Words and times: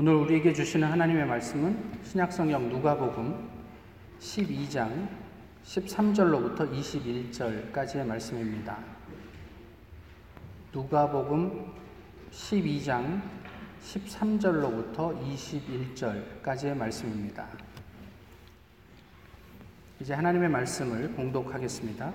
오늘 0.00 0.14
우리에게 0.14 0.52
주시는 0.52 0.86
하나님의 0.86 1.26
말씀은 1.26 1.76
신약성경 2.04 2.68
누가복음 2.68 3.34
12장 4.20 5.08
13절로부터 5.64 6.72
21절까지의 6.72 8.06
말씀입니다. 8.06 8.78
누가복음 10.72 11.72
12장 12.30 13.20
13절로부터 13.82 15.20
21절까지의 15.20 16.76
말씀입니다. 16.76 17.48
이제 19.98 20.14
하나님의 20.14 20.48
말씀을 20.48 21.12
공독하겠습니다. 21.14 22.12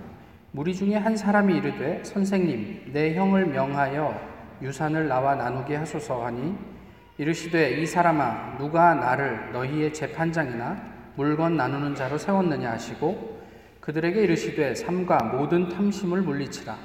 무리 0.54 0.74
중에 0.74 0.96
한 0.96 1.18
사람이 1.18 1.58
이르되 1.58 2.02
선생님 2.06 2.94
내 2.94 3.14
형을 3.14 3.48
명하여 3.48 4.58
유산을 4.62 5.10
나와 5.10 5.36
나누게 5.36 5.76
하소서 5.76 6.24
하니 6.24 6.72
이르시되 7.20 7.80
이 7.80 7.86
사람아 7.86 8.58
누가 8.58 8.96
나를 8.96 9.52
너희의 9.52 9.94
재판장이나 9.94 10.94
물건 11.16 11.56
나누는 11.56 11.94
자로 11.94 12.18
세웠느냐 12.18 12.72
하시고 12.72 13.40
그들에게 13.82 14.24
이르시되 14.24 14.74
삼가 14.74 15.18
모든 15.26 15.70
탐심을 15.70 16.22
물리치라. 16.22 16.76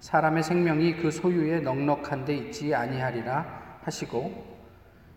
사람의 0.00 0.42
생명이 0.42 0.96
그 0.96 1.10
소유에 1.10 1.60
넉넉한 1.60 2.24
데 2.24 2.34
있지 2.34 2.74
아니하리라 2.74 3.80
하시고 3.82 4.54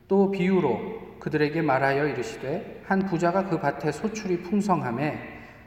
또 0.10 0.32
비유로 0.32 1.20
그들에게 1.20 1.62
말하여 1.62 2.08
이르시되 2.08 2.84
한 2.88 3.06
부자가 3.06 3.46
그 3.46 3.60
밭에 3.60 3.92
소출이 3.94 4.42
풍성함에 4.42 5.18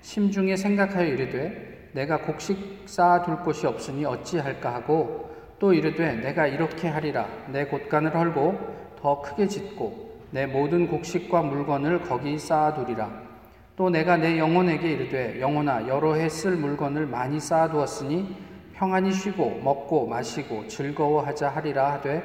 심중에 0.02 0.56
생각하여 0.56 1.06
이르되 1.06 1.90
내가 1.92 2.20
곡식 2.20 2.82
쌓아둘 2.84 3.38
곳이 3.38 3.66
없으니 3.66 4.04
어찌할까 4.04 4.74
하고 4.74 5.30
또 5.58 5.72
이르되 5.72 6.16
내가 6.16 6.46
이렇게 6.46 6.88
하리라. 6.88 7.26
내 7.48 7.64
곳간을 7.64 8.14
헐고 8.14 8.89
더 9.00 9.20
크게 9.22 9.46
짓고 9.46 10.10
내 10.30 10.46
모든 10.46 10.86
곡식과 10.88 11.42
물건을 11.42 12.02
거기 12.02 12.38
쌓아두리라 12.38 13.10
또 13.76 13.88
내가 13.88 14.16
내 14.16 14.38
영혼에게 14.38 14.92
이르되 14.92 15.40
영혼아 15.40 15.88
여러 15.88 16.14
해 16.14 16.28
쓸 16.28 16.52
물건을 16.52 17.06
많이 17.06 17.40
쌓아두었으니 17.40 18.36
평안히 18.74 19.12
쉬고 19.12 19.60
먹고 19.62 20.06
마시고 20.06 20.68
즐거워하자 20.68 21.48
하리라 21.50 21.92
하되 21.94 22.22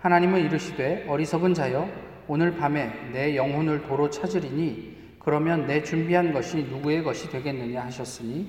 하나님은 0.00 0.40
이르시되 0.40 1.06
어리석은 1.08 1.54
자여 1.54 1.88
오늘 2.26 2.56
밤에 2.56 2.90
내 3.12 3.36
영혼을 3.36 3.82
도로 3.82 4.10
찾으리니 4.10 4.94
그러면 5.18 5.66
내 5.66 5.82
준비한 5.82 6.32
것이 6.32 6.58
누구의 6.64 7.02
것이 7.02 7.30
되겠느냐 7.30 7.84
하셨으니 7.84 8.46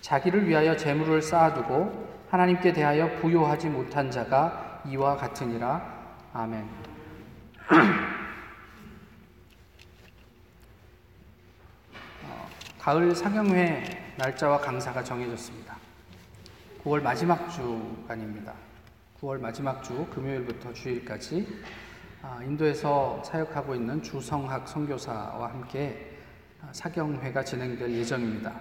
자기를 0.00 0.48
위하여 0.48 0.76
재물을 0.76 1.22
쌓아두고 1.22 2.06
하나님께 2.30 2.72
대하여 2.72 3.10
부요하지 3.20 3.68
못한 3.70 4.10
자가 4.10 4.82
이와 4.86 5.16
같으니라 5.16 5.82
아멘. 6.32 6.93
어, 12.22 12.48
가을 12.78 13.14
상영회 13.14 14.16
날짜와 14.18 14.58
강사가 14.58 15.02
정해졌습니다. 15.02 15.74
9월 16.82 17.00
마지막 17.00 17.48
주간입니다. 17.48 18.52
9월 19.18 19.40
마지막 19.40 19.82
주 19.82 20.06
금요일부터 20.08 20.74
주일까지 20.74 21.62
아, 22.20 22.40
인도에서 22.42 23.22
사역하고 23.24 23.74
있는 23.74 24.02
주성학 24.02 24.68
선교사와 24.68 25.48
함께 25.48 26.18
아, 26.60 26.68
사경회가 26.70 27.42
진행될 27.44 27.90
예정입니다. 27.90 28.60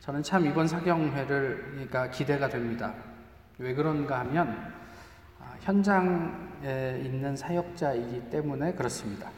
저는 0.00 0.24
참 0.24 0.44
이번 0.46 0.66
사경회를 0.66 1.88
기대가 2.12 2.48
됩니다. 2.48 2.92
왜 3.58 3.72
그런가 3.72 4.18
하면 4.20 4.74
아, 5.38 5.54
현장에 5.60 6.47
있는 6.62 7.36
사역자이기 7.36 8.30
때문에 8.30 8.72
그렇습니다. 8.72 9.30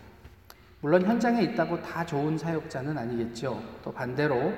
물론 0.80 1.04
현장에 1.04 1.42
있다고 1.42 1.82
다 1.82 2.06
좋은 2.06 2.38
사역자는 2.38 2.96
아니겠죠. 2.96 3.62
또 3.82 3.92
반대로 3.92 4.54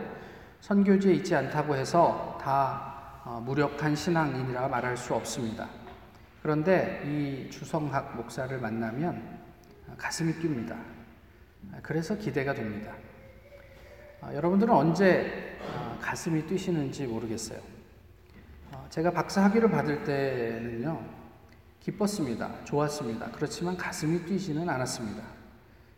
선교지에 0.60 1.14
있지 1.14 1.34
않다고 1.34 1.75
해서 1.75 2.38
다 2.41 3.22
어, 3.25 3.41
무력한 3.44 3.94
신앙인이라 3.94 4.69
말할 4.69 4.97
수 4.97 5.14
없습니다. 5.14 5.69
그런데 6.42 7.03
이 7.04 7.50
주성학 7.50 8.16
목사를 8.16 8.56
만나면 8.59 9.41
가슴이 9.97 10.32
뜁니다. 10.34 10.76
그래서 11.82 12.16
기대가 12.16 12.53
됩니다. 12.54 12.92
어, 14.20 14.31
여러분들은 14.34 14.72
언제 14.72 15.58
어, 15.62 15.98
가슴이 16.00 16.47
뛰시는지 16.47 17.06
모르겠어요. 17.06 17.60
제가 18.91 19.10
박사 19.10 19.44
학위를 19.44 19.70
받을 19.70 20.04
때는요, 20.04 21.03
기뻤습니다. 21.82 22.65
좋았습니다. 22.65 23.31
그렇지만 23.32 23.76
가슴이 23.76 24.25
뛰지는 24.25 24.69
않았습니다. 24.69 25.22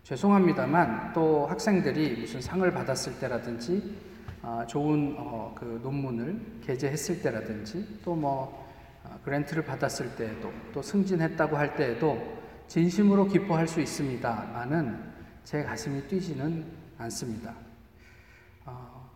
죄송합니다만 0.02 1.12
또 1.12 1.46
학생들이 1.46 2.20
무슨 2.20 2.40
상을 2.40 2.70
받았을 2.72 3.18
때라든지 3.18 3.96
아, 4.42 4.66
좋은 4.66 5.14
어, 5.18 5.54
그 5.58 5.80
논문을 5.82 6.60
게재했을 6.62 7.22
때라든지 7.22 8.00
또뭐 8.04 8.66
아, 9.04 9.18
그랜트를 9.24 9.64
받았을 9.64 10.16
때에도 10.16 10.52
또 10.72 10.82
승진했다고 10.82 11.56
할 11.56 11.76
때에도 11.76 12.42
진심으로 12.66 13.26
기뻐할 13.28 13.66
수 13.68 13.80
있습니다만은 13.80 15.12
제 15.44 15.62
가슴이 15.62 16.02
뛰지는 16.08 16.64
않습니다. 16.98 17.54
어, 18.66 19.10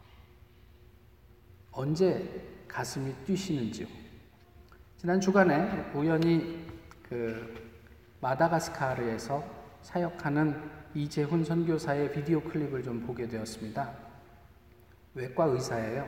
언제 1.73 2.65
가슴이 2.67 3.13
뛰시는지요? 3.27 3.87
지난 4.99 5.21
주간에 5.21 5.93
우연히 5.95 6.67
그 7.09 7.55
마다가스카르에서 8.21 9.45
사역하는 9.83 10.61
이재훈 10.93 11.45
선교사의 11.45 12.11
비디오 12.11 12.41
클립을 12.41 12.83
좀 12.83 13.01
보게 13.07 13.29
되었습니다. 13.29 13.89
외과 15.15 15.45
의사예요. 15.45 16.05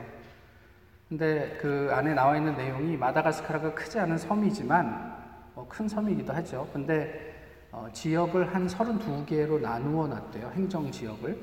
근데 1.07 1.57
그 1.61 1.89
안에 1.93 2.13
나와 2.13 2.35
있는 2.35 2.57
내용이 2.57 2.97
마다가스카르가 2.97 3.73
크지 3.75 3.97
않은 3.97 4.17
섬이지만 4.17 5.21
어, 5.55 5.65
큰 5.69 5.87
섬이기도 5.87 6.33
하죠. 6.33 6.69
근데 6.73 7.33
어, 7.71 7.87
지역을 7.93 8.53
한 8.53 8.67
32개로 8.67 9.61
나누어 9.61 10.05
놨대요. 10.07 10.51
행정 10.53 10.91
지역을. 10.91 11.37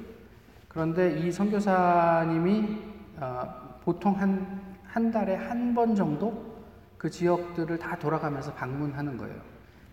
그런데 0.68 1.18
이 1.18 1.32
선교사님이 1.32 2.78
어, 3.16 3.80
보통 3.82 4.20
한, 4.20 4.76
한 4.84 5.10
달에 5.10 5.34
한 5.34 5.74
번 5.74 5.94
정도 5.94 6.47
그 6.98 7.08
지역들을 7.10 7.78
다 7.78 7.96
돌아가면서 7.98 8.52
방문하는 8.54 9.16
거예요. 9.16 9.40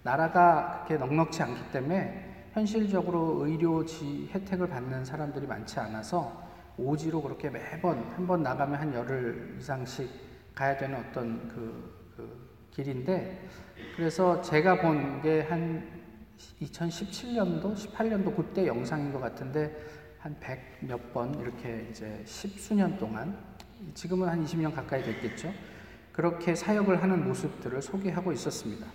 나라가 0.03 0.83
그렇게 0.87 1.03
넉넉치 1.03 1.41
않기 1.43 1.71
때문에 1.71 2.49
현실적으로 2.53 3.45
의료 3.45 3.85
지 3.85 4.29
혜택을 4.33 4.67
받는 4.67 5.05
사람들이 5.05 5.45
많지 5.47 5.79
않아서 5.79 6.43
오지로 6.77 7.21
그렇게 7.21 7.49
매번 7.49 8.03
한 8.15 8.27
번 8.27 8.43
나가면 8.43 8.79
한 8.79 8.93
열흘 8.93 9.55
이상씩 9.59 10.09
가야 10.53 10.75
되는 10.77 10.97
어떤 10.99 11.47
그, 11.47 11.93
그 12.15 12.49
길인데 12.71 13.47
그래서 13.95 14.41
제가 14.41 14.81
본 14.81 15.21
게 15.21 15.41
한 15.49 15.95
2017년도, 16.61 17.75
18년도 17.75 18.35
그때 18.35 18.67
영상인 18.67 19.11
것 19.13 19.19
같은데 19.19 19.73
한백몇번 20.19 21.33
이렇게 21.39 21.87
이제 21.89 22.21
십수년 22.25 22.97
동안 22.97 23.37
지금은 23.93 24.27
한 24.27 24.43
20년 24.43 24.73
가까이 24.73 25.01
됐겠죠. 25.03 25.53
그렇게 26.15 26.55
사역을 26.55 27.03
하는 27.03 27.27
모습들을 27.27 27.81
소개하고 27.81 28.31
있었습니다. 28.31 28.87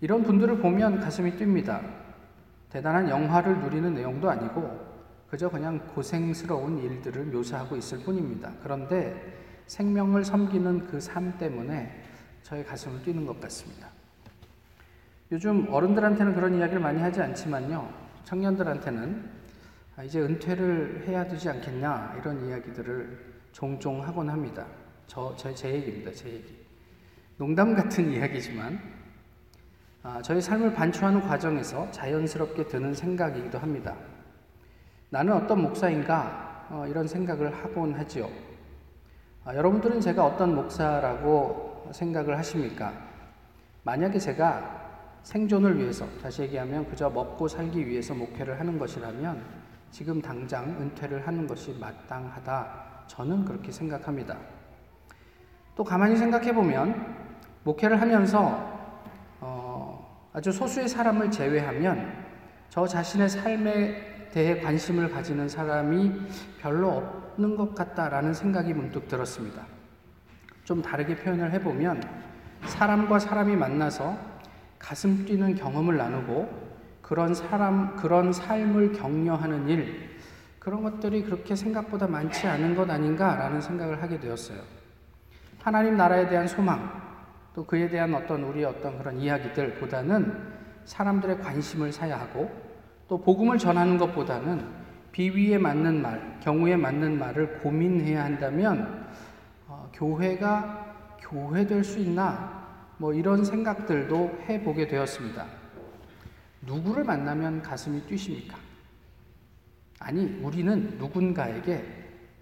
이런 0.00 0.22
분들을 0.22 0.56
보면 0.56 0.98
가슴이 1.00 1.32
뜁니다. 1.32 1.82
대단한 2.70 3.10
영화를 3.10 3.60
누리는 3.60 3.92
내용도 3.92 4.30
아니고 4.30 4.80
그저 5.28 5.50
그냥 5.50 5.78
고생스러운 5.94 6.78
일들을 6.78 7.26
묘사하고 7.26 7.76
있을 7.76 7.98
뿐입니다. 7.98 8.50
그런데 8.62 9.38
생명을 9.66 10.24
섬기는 10.24 10.86
그 10.86 10.98
삶 11.00 11.36
때문에 11.36 12.02
저의 12.44 12.64
가슴을 12.64 13.02
뛰는 13.02 13.26
것 13.26 13.38
같습니다. 13.38 13.88
요즘 15.30 15.66
어른들한테는 15.68 16.34
그런 16.34 16.54
이야기를 16.54 16.80
많이 16.80 16.98
하지 17.02 17.20
않지만요. 17.20 17.92
청년들한테는 18.24 19.30
아, 19.96 20.02
이제 20.02 20.18
은퇴를 20.22 21.04
해야 21.06 21.28
되지 21.28 21.50
않겠냐 21.50 22.16
이런 22.18 22.48
이야기들을 22.48 23.18
종종 23.52 24.02
하곤 24.02 24.30
합니다. 24.30 24.66
저, 25.10 25.34
제, 25.36 25.52
제 25.52 25.74
얘기입니다. 25.74 26.12
제 26.12 26.28
얘기. 26.28 26.56
농담 27.36 27.74
같은 27.74 28.12
이야기지만 28.12 28.78
아, 30.04 30.22
저희 30.22 30.40
삶을 30.40 30.72
반추하는 30.72 31.20
과정에서 31.22 31.90
자연스럽게 31.90 32.68
드는 32.68 32.94
생각이기도 32.94 33.58
합니다. 33.58 33.96
나는 35.08 35.32
어떤 35.32 35.62
목사인가 35.62 36.68
어, 36.70 36.86
이런 36.86 37.08
생각을 37.08 37.52
하곤 37.52 37.92
하지요. 37.94 38.30
아, 39.44 39.52
여러분들은 39.52 40.00
제가 40.00 40.24
어떤 40.24 40.54
목사라고 40.54 41.90
생각을 41.92 42.38
하십니까? 42.38 42.92
만약에 43.82 44.16
제가 44.16 45.18
생존을 45.24 45.76
위해서, 45.76 46.06
다시 46.22 46.42
얘기하면 46.42 46.88
그저 46.88 47.10
먹고 47.10 47.48
살기 47.48 47.84
위해서 47.84 48.14
목회를 48.14 48.60
하는 48.60 48.78
것이라면 48.78 49.42
지금 49.90 50.22
당장 50.22 50.68
은퇴를 50.80 51.26
하는 51.26 51.48
것이 51.48 51.76
마땅하다. 51.80 53.06
저는 53.08 53.44
그렇게 53.44 53.72
생각합니다. 53.72 54.38
또 55.80 55.84
가만히 55.84 56.14
생각해 56.14 56.52
보면 56.52 57.16
목회를 57.62 58.02
하면서 58.02 58.70
어, 59.40 60.28
아주 60.30 60.52
소수의 60.52 60.86
사람을 60.86 61.30
제외하면 61.30 62.22
저 62.68 62.86
자신의 62.86 63.30
삶에 63.30 64.28
대해 64.30 64.60
관심을 64.60 65.10
가지는 65.10 65.48
사람이 65.48 66.12
별로 66.60 66.90
없는 67.32 67.56
것 67.56 67.74
같다라는 67.74 68.34
생각이 68.34 68.74
문득 68.74 69.08
들었습니다. 69.08 69.62
좀 70.64 70.82
다르게 70.82 71.16
표현을 71.16 71.50
해보면 71.52 72.02
사람과 72.66 73.18
사람이 73.18 73.56
만나서 73.56 74.18
가슴 74.78 75.24
뛰는 75.24 75.54
경험을 75.54 75.96
나누고 75.96 76.46
그런 77.00 77.32
사람, 77.32 77.96
그런 77.96 78.34
삶을 78.34 78.92
격려하는 78.92 79.66
일, 79.70 80.10
그런 80.58 80.82
것들이 80.82 81.22
그렇게 81.22 81.56
생각보다 81.56 82.06
많지 82.06 82.46
않은 82.46 82.74
것 82.74 82.90
아닌가라는 82.90 83.62
생각을 83.62 84.02
하게 84.02 84.20
되었어요. 84.20 84.79
하나님 85.62 85.96
나라에 85.96 86.26
대한 86.26 86.48
소망, 86.48 87.00
또 87.54 87.66
그에 87.66 87.88
대한 87.88 88.14
어떤 88.14 88.42
우리의 88.44 88.64
어떤 88.64 88.96
그런 88.96 89.18
이야기들보다는 89.18 90.60
사람들의 90.84 91.40
관심을 91.40 91.92
사야 91.92 92.18
하고 92.18 92.50
또 93.06 93.20
복음을 93.20 93.58
전하는 93.58 93.98
것보다는 93.98 94.66
비위에 95.12 95.58
맞는 95.58 96.00
말, 96.00 96.40
경우에 96.40 96.76
맞는 96.76 97.18
말을 97.18 97.58
고민해야 97.58 98.24
한다면 98.24 99.06
어, 99.66 99.90
교회가 99.92 101.18
교회될 101.20 101.84
수 101.84 101.98
있나 101.98 102.60
뭐 102.96 103.12
이런 103.12 103.44
생각들도 103.44 104.44
해보게 104.48 104.88
되었습니다. 104.88 105.46
누구를 106.62 107.04
만나면 107.04 107.62
가슴이 107.62 108.02
뛰십니까? 108.02 108.56
아니, 109.98 110.40
우리는 110.42 110.96
누군가에게 110.98 111.84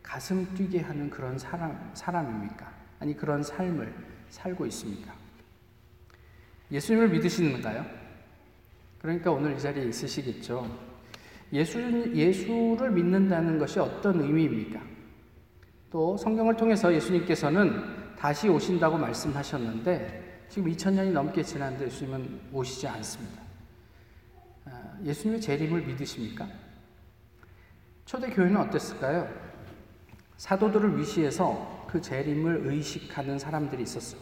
가슴 0.02 0.54
뛰게 0.54 0.80
하는 0.80 1.10
그런 1.10 1.38
사람, 1.38 1.90
사람입니까? 1.94 2.77
아니, 3.00 3.16
그런 3.16 3.42
삶을 3.42 3.94
살고 4.30 4.66
있습니까? 4.66 5.14
예수님을 6.70 7.08
믿으시는가요? 7.08 7.84
그러니까 9.00 9.30
오늘 9.30 9.56
이 9.56 9.60
자리에 9.60 9.84
있으시겠죠. 9.84 10.88
예수, 11.52 11.80
예수를 12.14 12.90
믿는다는 12.90 13.58
것이 13.58 13.78
어떤 13.78 14.20
의미입니까? 14.20 14.80
또 15.90 16.16
성경을 16.16 16.56
통해서 16.56 16.92
예수님께서는 16.92 18.16
다시 18.16 18.48
오신다고 18.48 18.98
말씀하셨는데 18.98 20.46
지금 20.50 20.70
2000년이 20.70 21.12
넘게 21.12 21.42
지났는데 21.42 21.86
예수님은 21.86 22.40
오시지 22.52 22.86
않습니다. 22.88 23.42
아, 24.66 24.98
예수님의 25.04 25.40
재림을 25.40 25.86
믿으십니까? 25.86 26.46
초대교회는 28.04 28.56
어땠을까요? 28.56 29.28
사도들을 30.36 30.98
위시해서 30.98 31.77
그 31.88 32.00
재림을 32.00 32.66
의식하는 32.66 33.38
사람들이 33.38 33.82
있었어요. 33.82 34.20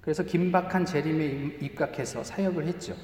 그래서 0.00 0.22
긴박한 0.22 0.84
재림에 0.86 1.58
입각해서 1.60 2.24
사역을 2.24 2.66
했죠. 2.66 2.94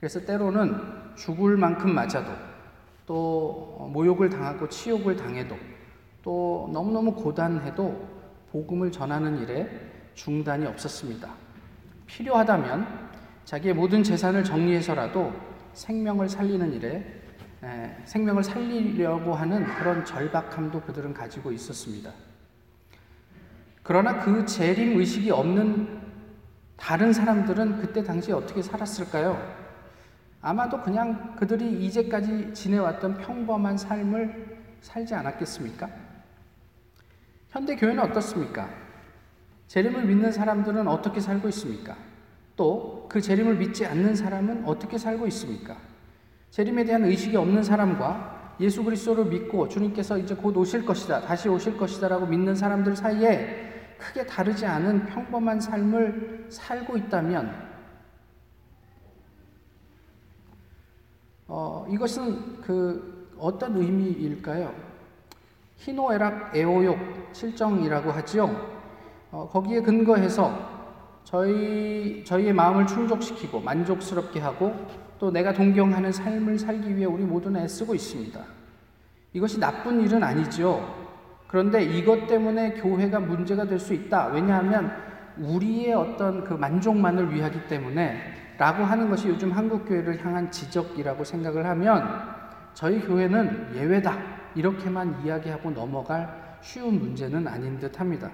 그래서 0.00 0.20
때로는 0.20 0.76
죽을 1.16 1.56
만큼 1.56 1.94
맞아도 1.94 2.32
또 3.06 3.88
모욕을 3.92 4.30
당하고 4.30 4.68
치욕을 4.68 5.16
당해도 5.16 5.56
또 6.22 6.70
너무너무 6.72 7.14
고단해도 7.14 8.18
복음을 8.52 8.92
전하는 8.92 9.38
일에 9.42 9.68
중단이 10.14 10.66
없었습니다. 10.66 11.28
필요하다면 12.06 13.08
자기의 13.44 13.74
모든 13.74 14.02
재산을 14.02 14.44
정리해서라도 14.44 15.32
생명을 15.72 16.28
살리는 16.28 16.72
일에 16.72 17.22
생명을 18.04 18.44
살리려고 18.44 19.34
하는 19.34 19.64
그런 19.64 20.04
절박함도 20.04 20.82
그들은 20.82 21.12
가지고 21.12 21.50
있었습니다. 21.52 22.12
그러나 23.88 24.20
그 24.20 24.44
재림 24.44 24.98
의식이 24.98 25.30
없는 25.30 25.98
다른 26.76 27.10
사람들은 27.10 27.78
그때 27.78 28.04
당시에 28.04 28.34
어떻게 28.34 28.60
살았을까요? 28.60 29.42
아마도 30.42 30.82
그냥 30.82 31.34
그들이 31.36 31.86
이제까지 31.86 32.52
지내왔던 32.52 33.16
평범한 33.16 33.78
삶을 33.78 34.58
살지 34.82 35.14
않았겠습니까? 35.14 35.88
현대 37.48 37.76
교회는 37.76 38.02
어떻습니까? 38.04 38.68
재림을 39.68 40.04
믿는 40.04 40.32
사람들은 40.32 40.86
어떻게 40.86 41.18
살고 41.18 41.48
있습니까? 41.48 41.96
또 42.56 43.08
그 43.08 43.22
재림을 43.22 43.56
믿지 43.56 43.86
않는 43.86 44.14
사람은 44.14 44.66
어떻게 44.66 44.98
살고 44.98 45.26
있습니까? 45.28 45.78
재림에 46.50 46.84
대한 46.84 47.06
의식이 47.06 47.34
없는 47.38 47.62
사람과 47.62 48.56
예수 48.60 48.84
그리스도를 48.84 49.24
믿고 49.24 49.66
주님께서 49.66 50.18
이제 50.18 50.34
곧 50.34 50.54
오실 50.58 50.84
것이다, 50.84 51.22
다시 51.22 51.48
오실 51.48 51.78
것이다라고 51.78 52.26
믿는 52.26 52.54
사람들 52.54 52.94
사이에 52.94 53.77
크게 53.98 54.24
다르지 54.26 54.64
않은 54.64 55.06
평범한 55.06 55.60
삶을 55.60 56.46
살고 56.48 56.96
있다면 56.96 57.68
어, 61.48 61.86
이것은 61.90 62.60
그 62.60 63.34
어떤 63.38 63.76
의미일까요? 63.76 64.74
희노애락 65.76 66.54
애호욕 66.54 66.98
실정이라고 67.32 68.10
하죠. 68.12 68.78
어, 69.30 69.48
거기에 69.50 69.80
근거해서 69.80 70.78
저희 71.24 72.24
저희의 72.24 72.52
마음을 72.52 72.86
충족시키고 72.86 73.60
만족스럽게 73.60 74.40
하고 74.40 74.74
또 75.18 75.30
내가 75.30 75.52
동경하는 75.52 76.12
삶을 76.12 76.58
살기 76.58 76.96
위해 76.96 77.04
우리 77.06 77.24
모두는 77.24 77.62
애쓰고 77.62 77.94
있습니다. 77.94 78.40
이것이 79.32 79.58
나쁜 79.60 80.00
일은 80.00 80.22
아니죠. 80.22 80.97
그런데 81.48 81.82
이것 81.82 82.26
때문에 82.26 82.74
교회가 82.74 83.20
문제가 83.20 83.64
될 83.64 83.80
수 83.80 83.94
있다. 83.94 84.28
왜냐하면 84.28 84.92
우리의 85.38 85.94
어떤 85.94 86.44
그 86.44 86.54
만족만을 86.54 87.34
위하기 87.34 87.66
때문에 87.68 88.20
라고 88.58 88.84
하는 88.84 89.08
것이 89.08 89.28
요즘 89.28 89.52
한국교회를 89.52 90.24
향한 90.24 90.50
지적이라고 90.50 91.24
생각을 91.24 91.64
하면 91.66 92.04
저희 92.74 93.00
교회는 93.00 93.72
예외다. 93.74 94.18
이렇게만 94.54 95.24
이야기하고 95.24 95.70
넘어갈 95.70 96.58
쉬운 96.60 96.98
문제는 96.98 97.46
아닌 97.46 97.78
듯 97.78 97.98
합니다. 98.00 98.30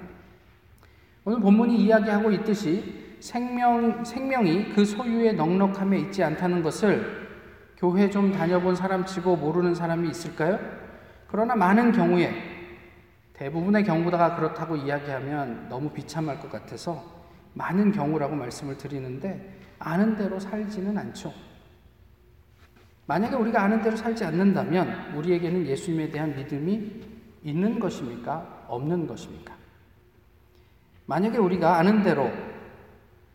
오늘 1.25 1.40
본문이 1.40 1.76
이야기하고 1.76 2.31
있듯이 2.32 3.16
생명, 3.20 4.05
생명이 4.05 4.70
그 4.75 4.84
소유의 4.84 5.34
넉넉함에 5.34 5.99
있지 5.99 6.22
않다는 6.25 6.62
것을 6.62 7.28
교회 7.76 8.08
좀 8.08 8.32
다녀본 8.32 8.75
사람 8.75 9.05
치고 9.05 9.37
모르는 9.37 9.75
사람이 9.75 10.08
있을까요? 10.08 10.58
그러나 11.28 11.55
많은 11.55 11.93
경우에 11.93 12.54
대부분의 13.35 13.85
경우다가 13.85 14.37
그렇다고 14.37 14.77
이야기하면 14.77 15.69
너무 15.69 15.91
비참할 15.91 16.41
것 16.41 16.51
같아서 16.51 17.05
많은 17.55 17.93
경우라고 17.93 18.35
말씀을 18.35 18.79
드리는데 18.79 19.61
아는 19.79 20.17
대로 20.17 20.39
살지는 20.39 20.97
않죠. 20.97 21.33
만약에 23.07 23.35
우리가 23.37 23.62
아는 23.62 23.83
대로 23.83 23.97
살지 23.97 24.25
않는다면 24.25 25.14
우리에게는 25.17 25.67
예수님에 25.67 26.11
대한 26.11 26.35
믿음이 26.37 27.03
있는 27.43 27.79
것입니까? 27.79 28.64
없는 28.69 29.07
것입니까? 29.07 29.55
만약에 31.07 31.37
우리가 31.37 31.76
아는 31.76 32.03
대로 32.03 32.31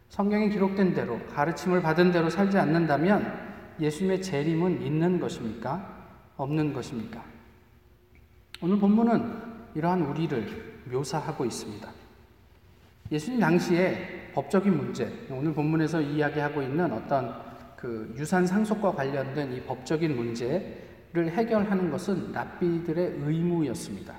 성경에 0.08 0.50
기록된 0.50 0.94
대로 0.94 1.20
가르침을 1.28 1.84
받은 1.84 2.12
대로 2.12 2.30
살지 2.30 2.58
않는다면 2.58 3.50
예수님의 3.80 4.22
재림은 4.24 4.82
있는 4.82 5.20
것입니까? 5.20 5.98
없는 6.36 6.74
것입니까? 6.74 7.24
오늘 8.62 8.80
본문은 8.80 9.49
이러한 9.76 10.02
우리를 10.02 10.82
묘사하고 10.92 11.46
있습니다. 11.46 11.88
예수님 13.12 13.40
당시에 13.40 14.32
법적인 14.34 14.76
문제, 14.76 15.12
오늘 15.32 15.54
본문에서 15.54 16.02
이야기하고 16.02 16.62
있는 16.62 16.92
어떤 16.94 17.34
그 17.76 18.14
유산 18.18 18.46
상속과 18.46 18.92
관련된 18.92 19.54
이 19.54 19.62
법적인 19.62 20.16
문제를 20.16 21.32
해결하는 21.32 21.90
것은 21.90 22.32
랍비들의 22.32 23.16
의무였습니다. 23.24 24.14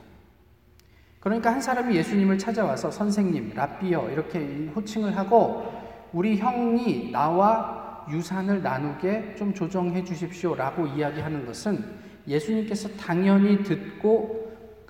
그러니까 1.20 1.52
한 1.52 1.60
사람이 1.60 1.94
예수님을 1.94 2.38
찾아와서 2.38 2.90
선생님, 2.90 3.52
랍비여 3.54 4.10
이렇게 4.10 4.70
호칭을 4.74 5.16
하고 5.16 5.70
우리 6.12 6.38
형이 6.38 7.12
나와 7.12 8.06
유산을 8.10 8.62
나누게 8.62 9.36
좀 9.36 9.52
조정해 9.54 10.02
주십시오 10.02 10.54
라고 10.54 10.86
이야기하는 10.86 11.46
것은 11.46 11.84
예수님께서 12.26 12.88
당연히 12.96 13.62
듣고 13.62 14.39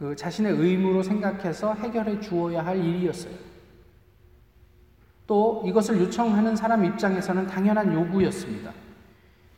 그 0.00 0.16
자신의 0.16 0.54
의무로 0.54 1.02
생각해서 1.02 1.74
해결해 1.74 2.18
주어야 2.20 2.64
할 2.64 2.82
일이었어요. 2.82 3.34
또 5.26 5.62
이것을 5.66 6.00
요청하는 6.00 6.56
사람 6.56 6.86
입장에서는 6.86 7.46
당연한 7.46 7.92
요구였습니다. 7.92 8.72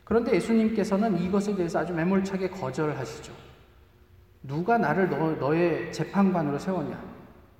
그런데 0.03 0.35
예수님께서는 0.35 1.17
이것에 1.21 1.55
대해서 1.55 1.79
아주 1.79 1.93
매몰차게 1.93 2.49
거절하시죠. 2.49 3.31
누가 4.43 4.77
나를 4.77 5.09
너, 5.09 5.31
너의 5.31 5.93
재판관으로 5.93 6.59
세웠냐? 6.59 7.01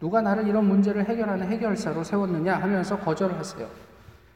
누가 0.02 0.22
나를 0.22 0.46
이런 0.46 0.68
문제를 0.68 1.08
해결하는 1.08 1.48
해결사로 1.48 2.04
세웠느냐 2.04 2.58
하면서 2.58 3.00
거절하세요. 3.00 3.66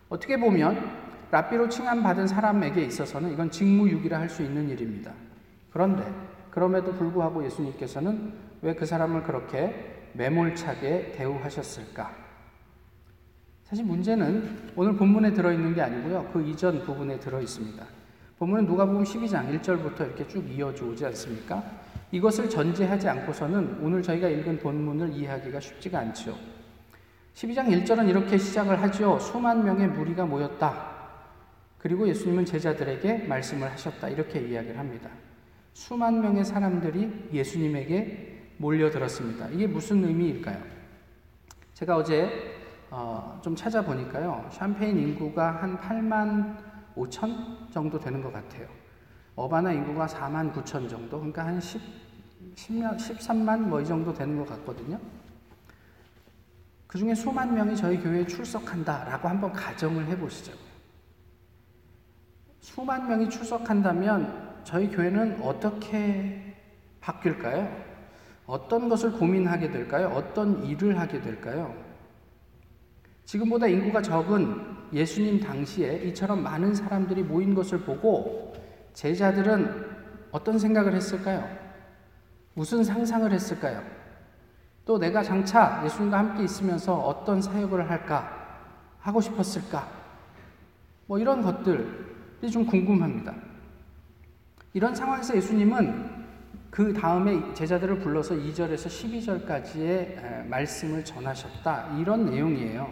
어떻게 0.07 0.39
보면 0.39 0.89
랍비로 1.31 1.67
칭함받은 1.67 2.27
사람에게 2.27 2.81
있어서는 2.81 3.33
이건 3.33 3.51
직무유기라 3.51 4.17
할 4.17 4.29
수 4.29 4.41
있는 4.41 4.69
일입니다. 4.69 5.11
그런데 5.69 6.09
그럼에도 6.51 6.93
불구하고 6.93 7.43
예수님께서는 7.45 8.33
왜 8.61 8.73
그 8.73 8.85
사람을 8.85 9.23
그렇게 9.23 10.09
매몰차게 10.13 11.11
대우하셨을까? 11.13 12.11
사실 13.63 13.85
문제는 13.85 14.71
오늘 14.75 14.95
본문에 14.95 15.33
들어있는 15.33 15.73
게 15.75 15.81
아니고요. 15.81 16.29
그 16.31 16.41
이전 16.41 16.81
부분에 16.83 17.19
들어있습니다. 17.19 17.85
본문은 18.39 18.65
누가복음 18.65 19.03
12장 19.03 19.59
1절부터 19.59 20.01
이렇게 20.01 20.27
쭉 20.27 20.47
이어져 20.49 20.85
오지 20.85 21.05
않습니까? 21.07 21.63
이것을 22.11 22.49
전제하지 22.49 23.09
않고서는 23.09 23.79
오늘 23.81 24.01
저희가 24.01 24.29
읽은 24.29 24.59
본문을 24.59 25.11
이해하기가 25.13 25.59
쉽지가 25.59 25.99
않죠. 25.99 26.37
12장 27.33 27.67
1절은 27.67 28.07
이렇게 28.09 28.37
시작을 28.37 28.81
하죠. 28.83 29.19
수만 29.19 29.63
명의 29.63 29.87
무리가 29.87 30.25
모였다. 30.25 30.95
그리고 31.77 32.07
예수님은 32.07 32.45
제자들에게 32.45 33.27
말씀을 33.27 33.69
하셨다. 33.71 34.07
이렇게 34.09 34.39
이야기를 34.39 34.77
합니다. 34.77 35.09
수만 35.77 36.21
명의 36.21 36.43
사람들이 36.43 37.29
예수님에게 37.31 38.55
몰려들었습니다. 38.57 39.49
이게 39.49 39.67
무슨 39.67 40.03
의미일까요? 40.03 40.59
제가 41.75 41.97
어제 41.97 42.55
어, 42.89 43.39
좀 43.43 43.55
찾아보니까요. 43.55 44.49
샴페인 44.51 44.97
인구가 44.97 45.61
한 45.61 45.77
8만 45.77 46.57
5천 46.95 47.71
정도 47.71 47.99
되는 47.99 48.23
것 48.23 48.33
같아요. 48.33 48.67
어바나 49.35 49.71
인구가 49.71 50.07
4만 50.07 50.51
9천 50.51 50.89
정도, 50.89 51.19
그러니까 51.19 51.45
한 51.45 51.61
10, 51.61 51.79
10만, 52.55 52.97
13만 52.97 53.59
뭐 53.59 53.79
이 53.79 53.85
정도 53.85 54.11
되는 54.11 54.35
것 54.35 54.47
같거든요. 54.49 54.99
그 56.87 56.97
중에 56.97 57.13
수만 57.13 57.53
명이 57.53 57.75
저희 57.75 57.99
교회에 57.99 58.25
출석한다라고 58.25 59.29
한번 59.29 59.53
가정을 59.53 60.07
해보시죠. 60.07 60.53
수만 62.61 63.07
명이 63.07 63.29
출석한다면 63.29 64.46
저희 64.67 64.89
교회는 64.89 65.39
어떻게 65.41 66.53
바뀔까요? 66.99 67.73
어떤 68.45 68.89
것을 68.89 69.13
고민하게 69.13 69.71
될까요? 69.71 70.11
어떤 70.13 70.61
일을 70.65 70.99
하게 70.99 71.21
될까요? 71.21 71.73
지금보다 73.23 73.67
인구가 73.67 74.01
적은 74.01 74.59
예수님 74.91 75.39
당시에 75.39 76.03
이처럼 76.07 76.43
많은 76.43 76.75
사람들이 76.75 77.23
모인 77.23 77.55
것을 77.55 77.79
보고 77.79 78.51
제자들은 78.91 79.85
어떤 80.31 80.59
생각을 80.59 80.93
했을까요? 80.95 81.47
무슨 82.53 82.83
상상을 82.83 83.31
했을까요? 83.31 83.81
또 84.83 84.99
내가 84.99 85.23
장차 85.23 85.81
예수님과 85.85 86.19
함께 86.19 86.43
있으면서 86.43 86.93
어떤 86.93 87.41
사역을 87.41 87.89
할까? 87.89 88.59
하고 88.99 89.21
싶었을까? 89.21 89.89
뭐 91.05 91.19
이런 91.19 91.41
것들이 91.41 92.51
좀 92.51 92.65
궁금합니다. 92.65 93.47
이런 94.77 94.93
상황에서 94.93 95.35
예수님은 95.35 96.05
그 96.69 96.93
다음에 96.93 97.51
제자들을 97.55 97.97
불러서 97.97 98.35
2절에서 98.35 98.85
12절까지의 99.49 100.45
말씀을 100.47 101.03
전하셨다. 101.03 101.97
이런 101.97 102.27
내용이에요. 102.27 102.87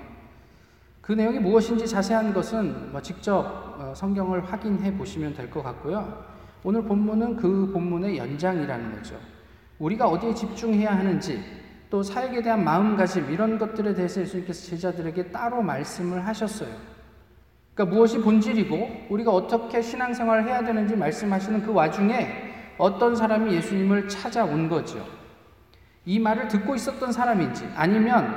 그 0.99 1.11
내용이 1.11 1.37
무엇인지 1.37 1.87
자세한 1.87 2.33
것은 2.33 2.91
뭐 2.91 2.99
직접 3.03 3.75
어, 3.77 3.93
성경을 3.95 4.51
확인해 4.51 4.97
보시면 4.97 5.35
될 5.35 5.51
것 5.51 5.61
같고요. 5.61 6.25
오늘 6.63 6.81
본문은 6.81 7.35
그 7.35 7.69
본문의 7.71 8.17
연장이라는 8.17 8.91
거죠. 8.95 9.19
우리가 9.77 10.07
어디에 10.07 10.33
집중해야 10.33 10.97
하는지 10.97 11.39
또 11.91 12.01
사역에 12.01 12.41
대한 12.41 12.63
마음가짐 12.63 13.29
이런 13.29 13.59
것들에 13.59 13.93
대해서 13.93 14.21
예수님께서 14.21 14.71
제자들에게 14.71 15.29
따로 15.29 15.61
말씀을 15.61 16.25
하셨어요. 16.25 16.94
그러니까 17.75 17.93
무엇이 17.93 18.19
본질이고 18.19 19.07
우리가 19.09 19.31
어떻게 19.31 19.81
신앙생활을 19.81 20.47
해야 20.47 20.63
되는지 20.63 20.95
말씀하시는 20.95 21.61
그 21.61 21.73
와중에 21.73 22.27
어떤 22.77 23.15
사람이 23.15 23.53
예수님을 23.53 24.07
찾아온 24.07 24.69
거죠. 24.69 25.05
이 26.05 26.19
말을 26.19 26.47
듣고 26.47 26.75
있었던 26.75 27.11
사람인지 27.11 27.67
아니면 27.75 28.33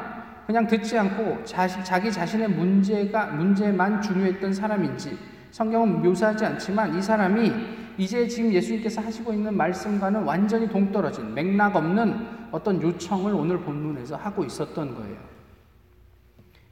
그냥 0.47 0.67
듣지 0.67 0.99
않고 0.99 1.45
자시, 1.45 1.85
자기 1.85 2.11
자신의 2.11 2.49
문제가 2.49 3.27
문제만 3.27 4.03
중요했던 4.03 4.53
사람인지 4.53 5.17
성경은 5.53 6.03
묘사하지 6.03 6.45
않지만 6.45 6.99
이 6.99 7.03
사람이 7.03 7.53
이제 7.97 8.27
지금 8.27 8.53
예수님께서 8.53 9.01
하시고 9.01 9.33
있는 9.33 9.57
말씀과는 9.57 10.23
완전히 10.23 10.69
동떨어진 10.69 11.35
맥락 11.35 11.77
없는 11.77 12.49
어떤 12.51 12.81
요청을 12.81 13.35
오늘 13.35 13.61
본문에서 13.61 14.17
하고 14.17 14.45
있었던 14.45 14.95
거예요. 14.95 15.38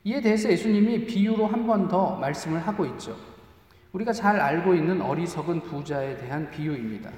이에 0.07 0.21
대해서 0.21 0.49
예수님이 0.51 1.05
비유로 1.07 1.47
한 1.47 1.67
번 1.67 1.89
더 1.89 2.17
말씀을 2.17 2.61
하고 2.61 2.85
있죠. 2.87 3.17
우리가 3.93 4.13
잘 4.13 4.39
알고 4.39 4.75
있는 4.75 5.01
어리석은 5.01 5.63
부자에 5.63 6.17
대한 6.19 6.49
비유입니다. 6.51 7.11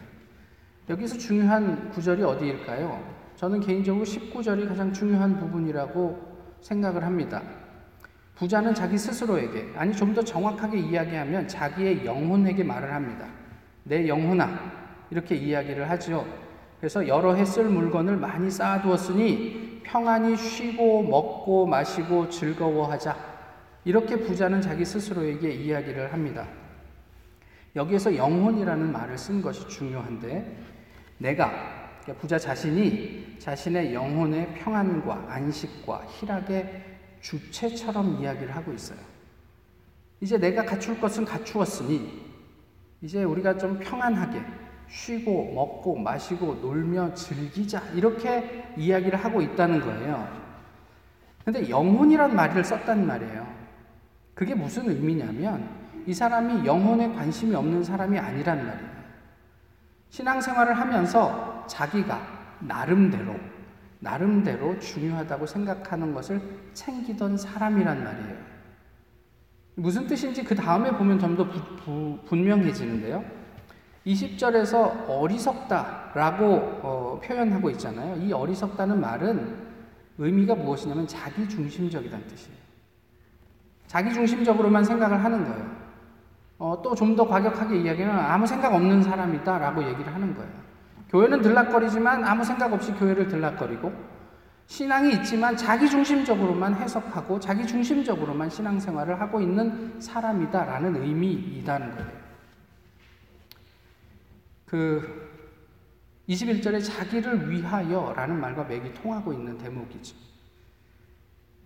여기서 0.89 1.19
중요한 1.19 1.91
구절이 1.91 2.23
어디일까요? 2.23 3.17
저는 3.37 3.61
개인적으로 3.61 4.05
19절이 4.05 4.67
가장 4.69 4.93
중요한 4.93 5.39
부분이라고 5.39 6.19
생각을 6.63 7.05
합니다. 7.05 7.43
부자는 8.37 8.75
자기 8.75 8.97
스스로에게, 8.97 9.73
아니 9.77 9.93
좀 9.95 10.15
더 10.15 10.23
정확하게 10.23 10.79
이야기하면 10.79 11.47
자기의 11.47 12.07
영혼에게 12.07 12.65
말을 12.65 12.93
합니다. 12.95 13.27
내 13.85 14.09
영혼아, 14.09 14.49
이렇게 15.11 15.35
이야기를 15.37 15.91
하죠. 15.91 16.25
그래서 16.81 17.07
여러 17.07 17.35
해 17.35 17.45
쓸 17.45 17.65
물건을 17.65 18.17
많이 18.17 18.51
쌓아두었으니 18.51 19.68
평안히 19.89 20.37
쉬고 20.37 21.03
먹고 21.03 21.67
마시고 21.67 22.29
즐거워하자. 22.29 23.17
이렇게 23.87 24.17
부자는 24.17 24.61
자기 24.61 24.85
스스로에게 24.85 25.51
이야기를 25.51 26.13
합니다. 26.13 26.47
여기에서 27.75 28.15
영혼이라는 28.15 28.93
말을 28.93 29.17
쓴 29.17 29.41
것이 29.41 29.67
중요한데, 29.67 30.59
내가 31.17 31.51
그러니까 32.03 32.21
부자 32.21 32.39
자신이 32.39 33.37
자신의 33.39 33.95
영혼의 33.95 34.55
평안과 34.57 35.25
안식과 35.29 36.05
희락의 36.07 36.85
주체처럼 37.23 38.21
이야기를 38.21 38.55
하고 38.55 38.73
있어요. 38.73 38.99
이제 40.21 40.37
내가 40.37 40.67
갖출 40.67 41.01
것은 41.01 41.25
갖추었으니 41.25 42.27
이제 43.01 43.25
우리가 43.25 43.57
좀 43.57 43.79
평안하게 43.79 44.43
쉬고 44.89 45.53
먹고 45.55 45.97
마시고 45.97 46.55
놀며 46.57 47.15
즐기자 47.15 47.83
이렇게 47.95 48.73
이야기를 48.77 49.19
하고 49.23 49.41
있다는 49.41 49.81
거예요. 49.81 50.29
근데 51.45 51.69
영혼이란 51.69 52.35
말을 52.35 52.65
썼단 52.65 53.07
말이에요. 53.07 53.47
그게 54.35 54.55
무슨 54.55 54.89
의미냐면 54.89 55.69
이 56.07 56.15
사람이 56.15 56.67
영혼에 56.67 57.13
관심이 57.13 57.55
없는 57.55 57.85
사람이 57.85 58.19
아니란 58.19 58.67
말이에요. 58.67 58.99
신앙생활을 60.11 60.79
하면서 60.79 61.67
자기가 61.67 62.21
나름대로 62.61 63.35
나름대로 64.01 64.79
중요하다고 64.79 65.47
생각하는 65.47 66.15
것을 66.15 66.41
챙기던 66.73 67.37
사람이란 67.37 68.05
말이에요. 68.05 68.37
무슨 69.75 70.07
뜻인지 70.07 70.45
그 70.45 70.55
다음에 70.55 70.91
보면 70.91 71.19
좀 71.19 71.37
더 71.37 71.47
분명해지는데요. 72.27 73.38
20절에서 74.09 75.07
어리석다라고 75.09 76.47
어, 76.83 77.21
표현하고 77.23 77.71
있잖아요. 77.71 78.17
이 78.17 78.33
어리석다는 78.33 79.01
말은 79.01 79.69
의미가 80.19 80.55
무엇이냐면 80.55 81.07
자기 81.07 81.49
중심적이라는 81.49 82.27
뜻이에요. 82.27 82.59
자기 83.87 84.13
중심적으로만 84.13 84.85
생각을 84.85 85.23
하는 85.23 85.45
거예요. 85.45 85.79
어, 86.59 86.81
또 86.83 86.95
좀 86.95 87.15
더 87.15 87.27
과격하게 87.27 87.83
이야기하면 87.83 88.19
아무 88.19 88.47
생각 88.47 88.75
없는 88.75 89.03
사람이다라고 89.03 89.83
얘기를 89.85 90.13
하는 90.13 90.35
거예요. 90.35 90.51
교회는 91.11 91.41
들락거리지만 91.43 92.25
아무 92.25 92.45
생각 92.45 92.73
없이 92.73 92.93
교회를 92.93 93.29
들락거리고 93.29 93.93
신앙이 94.67 95.13
있지만 95.15 95.57
자기 95.57 95.89
중심적으로만 95.89 96.75
해석하고 96.75 97.41
자기 97.41 97.67
중심적으로만 97.67 98.51
신앙생활을 98.51 99.21
하고 99.21 99.41
있는 99.41 99.99
사람이다라는 100.01 101.03
의미이다는 101.03 101.91
거예요. 101.93 102.28
그 104.69 105.29
21절에 106.29 106.85
자기를 106.85 107.51
위하여 107.51 108.13
라는 108.15 108.39
말과 108.39 108.65
맥이 108.65 108.93
통하고 108.95 109.33
있는 109.33 109.57
대목이죠. 109.57 110.15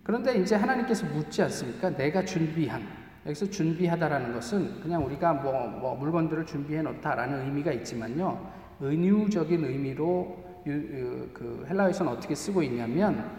그런데 0.03 0.35
이제 0.35 0.55
하나님께서 0.55 1.05
묻지 1.07 1.41
않습니까? 1.43 1.89
내가 1.89 2.23
준비한 2.23 2.81
여기서 3.25 3.49
준비하다라는 3.49 4.33
것은 4.33 4.81
그냥 4.81 5.05
우리가 5.05 5.33
뭐, 5.33 5.67
뭐 5.67 5.95
물건들을 5.95 6.45
준비해 6.45 6.81
놓다라는 6.81 7.45
의미가 7.45 7.71
있지만요. 7.73 8.51
은유적인 8.81 9.63
의미로 9.63 10.43
유, 10.67 11.29
그 11.33 11.65
헬라어에서는 11.69 12.11
어떻게 12.11 12.35
쓰고 12.35 12.63
있냐면 12.63 13.29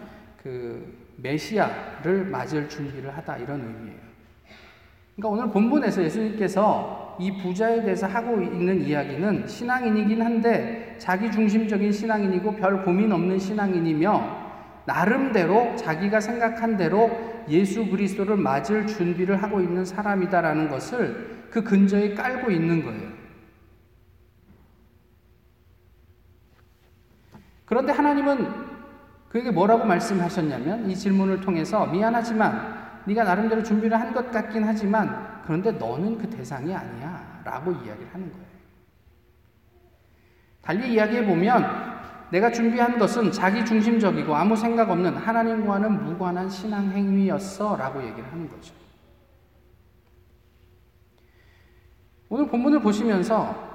그 0.41 1.05
메시아를 1.17 2.25
맞을 2.25 2.67
준비를 2.67 3.15
하다 3.15 3.37
이런 3.37 3.61
의미예요. 3.61 4.05
그러니까 5.15 5.29
오늘 5.29 5.51
본문에서 5.51 6.03
예수님께서 6.03 7.04
이 7.19 7.41
부자에 7.41 7.81
대해서 7.81 8.07
하고 8.07 8.41
있는 8.41 8.81
이야기는 8.81 9.47
신앙인이긴 9.47 10.21
한데 10.21 10.95
자기 10.97 11.31
중심적인 11.31 11.91
신앙인이고 11.91 12.55
별 12.55 12.83
고민 12.83 13.11
없는 13.11 13.39
신앙인이며 13.39 14.45
나름대로 14.85 15.75
자기가 15.75 16.19
생각한 16.19 16.77
대로 16.77 17.09
예수 17.49 17.87
그리스도를 17.87 18.37
맞을 18.37 18.87
준비를 18.87 19.41
하고 19.41 19.59
있는 19.59 19.85
사람이다라는 19.85 20.69
것을 20.69 21.47
그 21.49 21.63
근저에 21.63 22.13
깔고 22.13 22.51
있는 22.51 22.83
거예요. 22.83 23.09
그런데 27.65 27.91
하나님은 27.91 28.47
그에게 29.29 29.51
뭐라고 29.51 29.85
말씀하셨냐면 29.85 30.89
이 30.89 30.95
질문을 30.95 31.41
통해서 31.41 31.85
미안하지만 31.87 33.01
네가 33.05 33.23
나름대로 33.23 33.63
준비를 33.63 33.99
한 33.99 34.13
것 34.13 34.31
같긴 34.31 34.63
하지만 34.63 35.34
그런데 35.45 35.71
너는 35.71 36.17
그 36.17 36.29
대상이 36.29 36.73
아니야 36.73 37.41
라고 37.43 37.71
이야기를 37.71 38.13
하는 38.13 38.31
거예요. 38.31 38.45
달리 40.61 40.93
이야기해 40.93 41.25
보면 41.25 41.95
내가 42.31 42.51
준비한 42.51 42.97
것은 42.97 43.31
자기 43.31 43.63
중심적이고 43.63 44.35
아무 44.35 44.55
생각 44.55 44.89
없는 44.89 45.15
하나님과는 45.15 46.03
무관한 46.05 46.49
신앙 46.49 46.89
행위였어 46.91 47.77
라고 47.77 48.03
얘기를 48.03 48.29
하는 48.31 48.49
거죠. 48.49 48.73
오늘 52.29 52.47
본문을 52.47 52.81
보시면서 52.81 53.73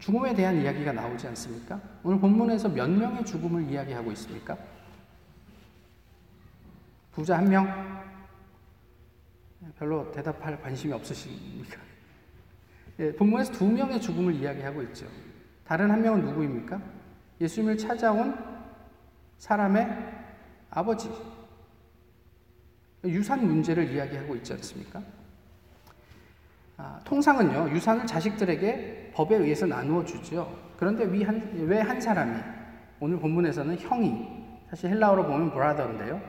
죽음에 0.00 0.34
대한 0.34 0.60
이야기가 0.60 0.92
나오지 0.92 1.28
않습니까? 1.28 1.80
오늘 2.02 2.18
본문에서 2.18 2.68
몇 2.68 2.90
명의 2.90 3.24
죽음을 3.24 3.70
이야기하고 3.70 4.10
있습니까? 4.12 4.58
부자 7.12 7.38
한 7.38 7.48
명? 7.48 8.03
별로 9.78 10.10
대답할 10.12 10.60
관심이 10.60 10.92
없으십니까? 10.92 11.80
예, 13.00 13.12
본문에서 13.12 13.52
두 13.52 13.66
명의 13.70 14.00
죽음을 14.00 14.34
이야기하고 14.34 14.82
있죠. 14.82 15.06
다른 15.64 15.90
한 15.90 16.02
명은 16.02 16.24
누구입니까? 16.24 16.80
예수님을 17.40 17.76
찾아온 17.76 18.36
사람의 19.38 19.88
아버지. 20.70 21.10
유산 23.04 23.46
문제를 23.46 23.90
이야기하고 23.90 24.36
있지 24.36 24.52
않습니까? 24.54 25.02
아, 26.76 27.00
통상은요, 27.04 27.70
유산을 27.70 28.06
자식들에게 28.06 29.12
법에 29.14 29.36
의해서 29.36 29.66
나누어 29.66 30.04
주죠. 30.04 30.56
그런데 30.76 31.04
왜 31.04 31.80
한 31.80 32.00
사람이, 32.00 32.40
오늘 33.00 33.18
본문에서는 33.18 33.78
형이, 33.78 34.44
사실 34.70 34.90
헬라어로 34.90 35.24
보면 35.26 35.52
브라더인데요. 35.52 36.20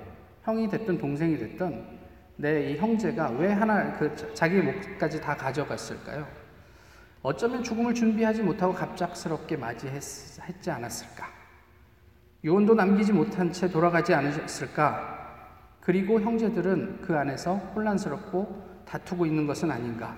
형이 0.43 0.69
됐든 0.69 0.97
동생이 0.97 1.37
됐든 1.37 1.94
내 2.37 2.71
이 2.71 2.77
형제가 2.77 3.29
왜 3.31 3.51
하나, 3.53 3.93
그 3.97 4.13
자기 4.33 4.57
몫까지 4.61 5.21
다 5.21 5.35
가져갔을까요? 5.35 6.27
어쩌면 7.21 7.63
죽음을 7.63 7.93
준비하지 7.93 8.43
못하고 8.43 8.73
갑작스럽게 8.73 9.57
맞이했지 9.57 10.69
않았을까? 10.69 11.27
요원도 12.43 12.75
남기지 12.75 13.13
못한 13.13 13.51
채 13.51 13.69
돌아가지 13.69 14.13
않았을까? 14.13 15.15
그리고 15.81 16.19
형제들은 16.19 17.01
그 17.01 17.15
안에서 17.17 17.55
혼란스럽고 17.55 18.83
다투고 18.85 19.25
있는 19.25 19.47
것은 19.47 19.71
아닌가? 19.71 20.15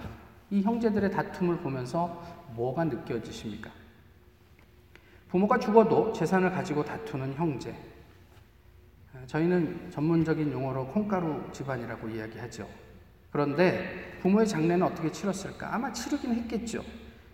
이 0.50 0.62
형제들의 0.62 1.12
다툼을 1.12 1.58
보면서 1.58 2.22
뭐가 2.56 2.86
느껴지십니까? 2.86 3.70
부모가 5.30 5.60
죽어도 5.60 6.12
재산을 6.14 6.52
가지고 6.52 6.84
다투는 6.84 7.34
형제. 7.36 7.76
저희는 9.26 9.90
전문적인 9.92 10.52
용어로 10.52 10.88
콩가루 10.88 11.44
집안이라고 11.52 12.08
이야기하죠. 12.10 12.68
그런데 13.32 14.18
부모의 14.22 14.48
장례는 14.48 14.84
어떻게 14.84 15.12
치렀을까? 15.12 15.74
아마 15.74 15.92
치르긴 15.92 16.34
했겠죠. 16.36 16.84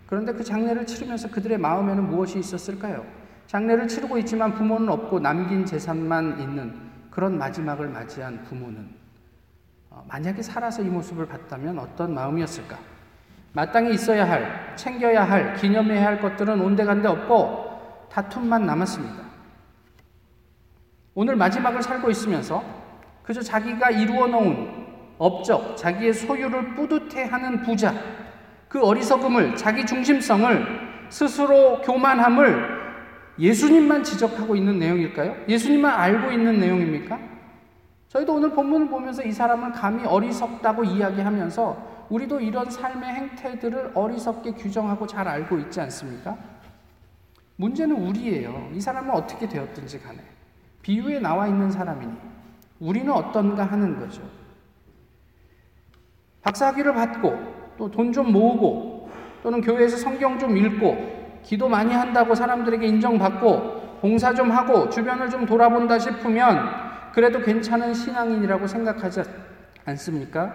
그런데 0.07 0.33
그 0.33 0.43
장례를 0.43 0.85
치르면서 0.85 1.29
그들의 1.29 1.57
마음에는 1.57 2.09
무엇이 2.09 2.39
있었을까요? 2.39 3.05
장례를 3.47 3.87
치르고 3.87 4.17
있지만 4.19 4.53
부모는 4.53 4.89
없고 4.89 5.19
남긴 5.19 5.65
재산만 5.65 6.39
있는 6.39 6.73
그런 7.11 7.37
마지막을 7.37 7.89
맞이한 7.89 8.43
부모는 8.43 8.89
어, 9.89 10.03
만약에 10.07 10.41
살아서 10.41 10.81
이 10.81 10.85
모습을 10.85 11.27
봤다면 11.27 11.77
어떤 11.77 12.13
마음이었을까? 12.13 12.77
마땅히 13.53 13.93
있어야 13.93 14.27
할, 14.27 14.75
챙겨야 14.75 15.23
할, 15.23 15.55
기념해야 15.55 16.05
할 16.05 16.19
것들은 16.19 16.59
온데간데 16.59 17.07
없고 17.07 18.07
다툼만 18.11 18.65
남았습니다. 18.65 19.22
오늘 21.15 21.35
마지막을 21.35 21.81
살고 21.81 22.09
있으면서 22.09 22.63
그저 23.23 23.41
자기가 23.41 23.91
이루어 23.91 24.27
놓은 24.27 24.83
업적, 25.17 25.77
자기의 25.77 26.13
소유를 26.13 26.75
뿌듯해하는 26.75 27.61
부자, 27.61 27.93
그 28.67 28.83
어리석음을, 28.83 29.55
자기 29.55 29.85
중심성을, 29.85 31.07
스스로 31.09 31.81
교만함을 31.81 32.83
예수님만 33.37 34.03
지적하고 34.03 34.55
있는 34.55 34.79
내용일까요? 34.79 35.35
예수님만 35.47 35.93
알고 35.93 36.31
있는 36.31 36.59
내용입니까? 36.59 37.19
저희도 38.09 38.33
오늘 38.33 38.51
본문을 38.51 38.89
보면서 38.89 39.23
이 39.23 39.31
사람을 39.31 39.71
감히 39.71 40.05
어리석다고 40.05 40.83
이야기하면서 40.83 42.07
우리도 42.09 42.39
이런 42.41 42.69
삶의 42.69 43.09
행태들을 43.09 43.91
어리석게 43.93 44.53
규정하고 44.53 45.07
잘 45.07 45.27
알고 45.27 45.57
있지 45.59 45.79
않습니까? 45.81 46.37
문제는 47.55 47.95
우리예요. 47.95 48.69
이 48.73 48.81
사람은 48.81 49.11
어떻게 49.11 49.47
되었든지 49.47 50.01
간에. 50.01 50.19
비유에 50.83 51.19
나와 51.19 51.47
있는 51.47 51.71
사람이니 51.71 52.13
우리는 52.79 53.11
어떤가 53.11 53.63
하는 53.65 53.99
거죠. 53.99 54.21
박사학위를 56.43 56.93
받고 56.93 57.53
또 57.77 57.89
돈 57.89 58.11
좀 58.13 58.31
모으고 58.31 59.09
또는 59.41 59.61
교회에서 59.61 59.97
성경 59.97 60.37
좀 60.37 60.55
읽고 60.55 61.41
기도 61.43 61.67
많이 61.67 61.93
한다고 61.93 62.35
사람들에게 62.35 62.85
인정받고 62.85 63.97
봉사 64.01 64.33
좀 64.33 64.51
하고 64.51 64.89
주변을 64.89 65.29
좀 65.29 65.45
돌아본다 65.45 65.97
싶으면 65.99 66.59
그래도 67.13 67.39
괜찮은 67.39 67.93
신앙인이라고 67.93 68.67
생각하지 68.67 69.23
않습니까? 69.85 70.53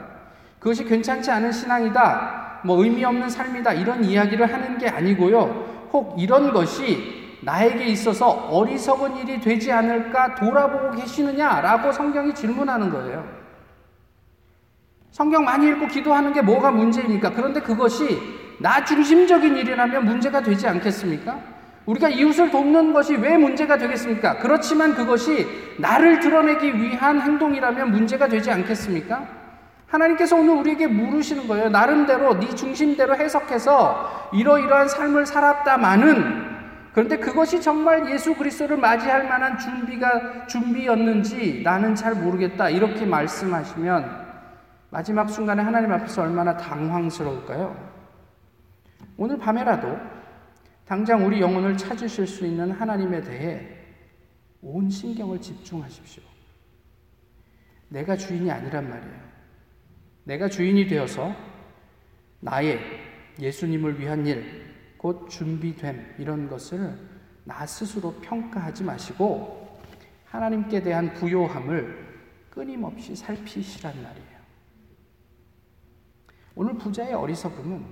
그것이 0.59 0.85
괜찮지 0.85 1.31
않은 1.31 1.53
신앙이다, 1.53 2.63
뭐 2.65 2.83
의미 2.83 3.05
없는 3.05 3.31
삶이다, 3.31 3.75
이런 3.75 4.05
이야기를 4.05 4.53
하는 4.53 4.77
게 4.79 4.89
아니고요. 4.89 5.89
혹 5.93 6.17
이런 6.19 6.53
것이 6.53 7.18
나에게 7.43 7.85
있어서 7.87 8.29
어리석은 8.29 9.17
일이 9.19 9.41
되지 9.41 9.71
않을까 9.73 10.35
돌아보고 10.35 10.97
계시느냐라고 10.97 11.93
성경이 11.93 12.35
질문하는 12.35 12.91
거예요. 12.91 13.25
성경 15.11 15.45
많이 15.45 15.69
읽고 15.69 15.87
기도하는 15.89 16.33
게 16.33 16.43
뭐가 16.43 16.71
문제입니까? 16.71 17.33
그런데 17.33 17.61
그것이 17.61 18.21
나 18.59 18.85
중심적인 18.85 19.57
일이라면 19.57 20.05
문제가 20.05 20.43
되지 20.43 20.67
않겠습니까? 20.67 21.39
우리가 21.87 22.09
이웃을 22.09 22.51
돕는 22.51 22.93
것이 22.93 23.15
왜 23.17 23.39
문제가 23.39 23.79
되겠습니까? 23.79 24.39
그렇지만 24.39 24.95
그것이 24.95 25.47
나를 25.79 26.21
드러내기 26.21 26.81
위한 26.81 27.21
행동이라면 27.21 27.91
문제가 27.91 28.29
되지 28.29 28.51
않겠습니까? 28.51 29.27
하나님께서 29.87 30.37
오늘 30.37 30.55
우리에게 30.57 30.87
물으시는 30.87 31.49
거예요. 31.49 31.71
나름대로 31.71 32.39
네 32.39 32.55
중심대로 32.55 33.17
해석해서 33.17 34.31
이러이러한 34.35 34.89
삶을 34.89 35.25
살았다마는 35.25 36.48
그런데 36.93 37.17
그것이 37.17 37.61
정말 37.61 38.11
예수 38.11 38.35
그리스도를 38.35 38.77
맞이할 38.77 39.29
만한 39.29 39.59
준비가 39.59 40.47
준비였는지 40.47 41.63
나는 41.63 41.95
잘 41.95 42.15
모르겠다. 42.15 42.71
이렇게 42.71 43.05
말씀하시면 43.05 44.27
마지막 44.91 45.29
순간에 45.29 45.63
하나님 45.63 45.93
앞에서 45.93 46.23
얼마나 46.23 46.57
당황스러울까요? 46.57 47.89
오늘 49.17 49.39
밤에라도 49.39 49.97
당장 50.87 51.27
우리 51.27 51.41
영혼을 51.41 51.77
찾으실 51.77 52.27
수 52.27 52.47
있는 52.47 52.71
하나님에 52.71 53.21
대해 53.21 53.69
온 54.63 54.89
신경을 54.89 55.41
집중하십시오. 55.41 56.23
내가 57.91 58.17
주인이 58.17 58.51
아니란 58.51 58.89
말이에요. 58.89 59.29
내가 60.25 60.49
주인이 60.49 60.87
되어서 60.87 61.35
나의 62.41 62.81
예수님을 63.39 64.01
위한 64.01 64.27
일, 64.27 64.68
곧 64.99 65.29
준비됨, 65.31 66.17
이런 66.19 66.49
것을 66.51 66.99
나 67.45 67.65
스스로 67.65 68.13
평가하지 68.21 68.85
마시고 68.85 69.79
하나님께 70.27 70.83
대한 70.83 71.15
부요함을 71.15 72.07
끊임없이 72.51 73.17
살피시란 73.17 73.95
말이에요. 74.03 74.39
오늘 76.57 76.77
부자의 76.77 77.15
어리석음은 77.15 77.85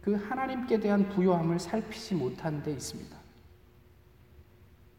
그 0.00 0.14
하나님께 0.14 0.80
대한 0.80 1.08
부요함을 1.08 1.58
살피지 1.58 2.14
못한 2.14 2.62
데 2.62 2.70
있습니다. 2.70 3.16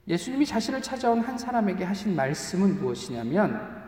예수님이 0.07 0.45
자신을 0.45 0.81
찾아온 0.81 1.21
한 1.21 1.37
사람에게 1.37 1.85
하신 1.85 2.15
말씀은 2.15 2.81
무엇이냐면 2.81 3.81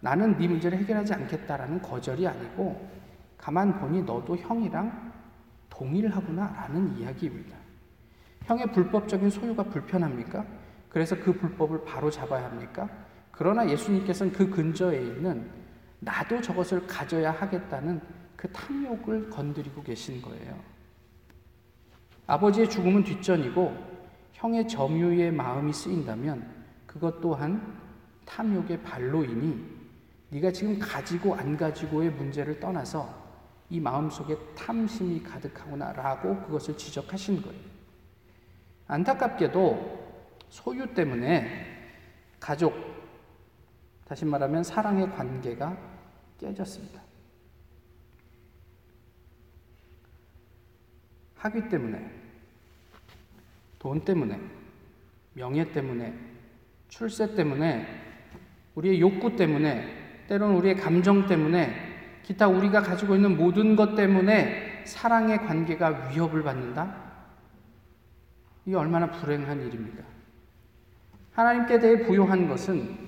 나는 0.00 0.38
네 0.38 0.48
문제를 0.48 0.78
해결하지 0.78 1.12
않겠다라는 1.12 1.82
거절이 1.82 2.26
아니고 2.26 2.88
가만 3.36 3.78
보니 3.78 4.02
너도 4.02 4.36
형이랑 4.36 5.07
동일하구나라는 5.78 6.98
이야기입니다. 6.98 7.56
형의 8.44 8.70
불법적인 8.72 9.30
소유가 9.30 9.62
불편합니까? 9.62 10.44
그래서 10.88 11.16
그 11.16 11.32
불법을 11.32 11.84
바로 11.84 12.10
잡아야 12.10 12.46
합니까? 12.46 12.88
그러나 13.30 13.68
예수님께서는 13.68 14.32
그 14.32 14.50
근처에 14.50 15.00
있는 15.00 15.48
나도 16.00 16.40
저것을 16.40 16.86
가져야 16.86 17.30
하겠다는 17.30 18.00
그 18.36 18.48
탐욕을 18.48 19.30
건드리고 19.30 19.82
계신 19.82 20.20
거예요. 20.20 20.58
아버지의 22.26 22.68
죽음은 22.68 23.04
뒷전이고 23.04 23.98
형의 24.32 24.66
점유의 24.66 25.32
마음이 25.32 25.72
쓰인다면 25.72 26.46
그것 26.86 27.20
또한 27.20 27.78
탐욕의 28.24 28.82
발로이니 28.82 29.78
네가 30.30 30.52
지금 30.52 30.78
가지고 30.78 31.34
안 31.34 31.56
가지고의 31.56 32.10
문제를 32.10 32.60
떠나서 32.60 33.17
이 33.70 33.80
마음속에 33.80 34.36
탐심이 34.54 35.22
가득하구나라고 35.22 36.42
그것을 36.42 36.76
지적하신 36.76 37.42
거예요. 37.42 37.60
안타깝게도 38.86 39.98
소유 40.48 40.94
때문에 40.94 41.66
가족 42.40 42.74
다시 44.06 44.24
말하면 44.24 44.64
사랑의 44.64 45.10
관계가 45.10 45.76
깨졌습니다. 46.38 47.02
학위 51.34 51.68
때문에, 51.68 52.10
돈 53.78 54.00
때문에, 54.00 54.40
명예 55.34 55.70
때문에, 55.70 56.12
출세 56.88 57.34
때문에, 57.34 57.86
우리의 58.74 59.00
욕구 59.00 59.36
때문에, 59.36 60.26
때로는 60.26 60.56
우리의 60.56 60.76
감정 60.76 61.26
때문에, 61.26 61.87
기타 62.28 62.46
우리가 62.46 62.82
가지고 62.82 63.14
있는 63.14 63.38
모든 63.38 63.74
것 63.74 63.94
때문에 63.94 64.82
사랑의 64.84 65.46
관계가 65.46 66.10
위협을 66.10 66.42
받는다? 66.42 66.94
이게 68.66 68.76
얼마나 68.76 69.10
불행한 69.10 69.62
일입니까? 69.62 70.02
하나님께 71.32 71.78
대해 71.78 72.02
부요한 72.02 72.46
것은 72.46 72.98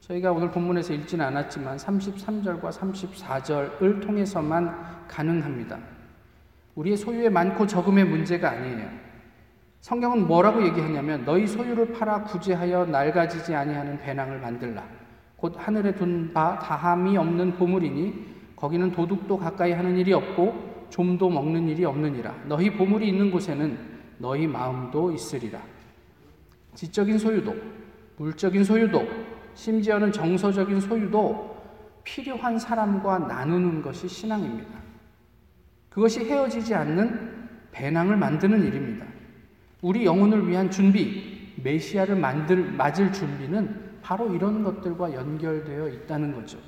저희가 0.00 0.32
오늘 0.32 0.50
본문에서 0.50 0.92
읽지는 0.92 1.24
않았지만 1.24 1.78
33절과 1.78 2.70
34절을 2.70 4.02
통해서만 4.02 5.06
가능합니다. 5.08 5.78
우리의 6.74 6.98
소유의 6.98 7.30
많고 7.30 7.66
적음의 7.66 8.04
문제가 8.04 8.50
아니에요. 8.50 8.86
성경은 9.80 10.26
뭐라고 10.26 10.62
얘기하냐면 10.62 11.24
너희 11.24 11.46
소유를 11.46 11.94
팔아 11.94 12.24
구제하여 12.24 12.84
낡아지지 12.84 13.54
아니하는 13.54 13.98
배낭을 13.98 14.40
만들라. 14.40 14.84
곧 15.36 15.54
하늘에 15.56 15.94
둔 15.94 16.34
바 16.34 16.58
다함이 16.58 17.16
없는 17.16 17.56
보물이니 17.56 18.37
거기는 18.58 18.90
도둑도 18.90 19.38
가까이 19.38 19.70
하는 19.70 19.96
일이 19.96 20.12
없고 20.12 20.86
좀도 20.90 21.30
먹는 21.30 21.68
일이 21.68 21.84
없느니라. 21.84 22.34
너희 22.46 22.70
보물이 22.70 23.06
있는 23.06 23.30
곳에는 23.30 23.78
너희 24.18 24.48
마음도 24.48 25.12
있으리라. 25.12 25.62
지적인 26.74 27.18
소유도, 27.18 27.54
물적인 28.16 28.64
소유도, 28.64 29.06
심지어는 29.54 30.10
정서적인 30.10 30.80
소유도 30.80 31.56
필요한 32.02 32.58
사람과 32.58 33.20
나누는 33.20 33.80
것이 33.80 34.08
신앙입니다. 34.08 34.70
그것이 35.88 36.24
헤어지지 36.24 36.74
않는 36.74 37.48
배낭을 37.70 38.16
만드는 38.16 38.64
일입니다. 38.64 39.06
우리 39.82 40.04
영혼을 40.04 40.48
위한 40.48 40.68
준비, 40.68 41.52
메시아를 41.62 42.16
만들, 42.16 42.72
맞을 42.72 43.12
준비는 43.12 44.00
바로 44.02 44.34
이런 44.34 44.64
것들과 44.64 45.12
연결되어 45.12 45.88
있다는 45.90 46.34
거죠. 46.34 46.58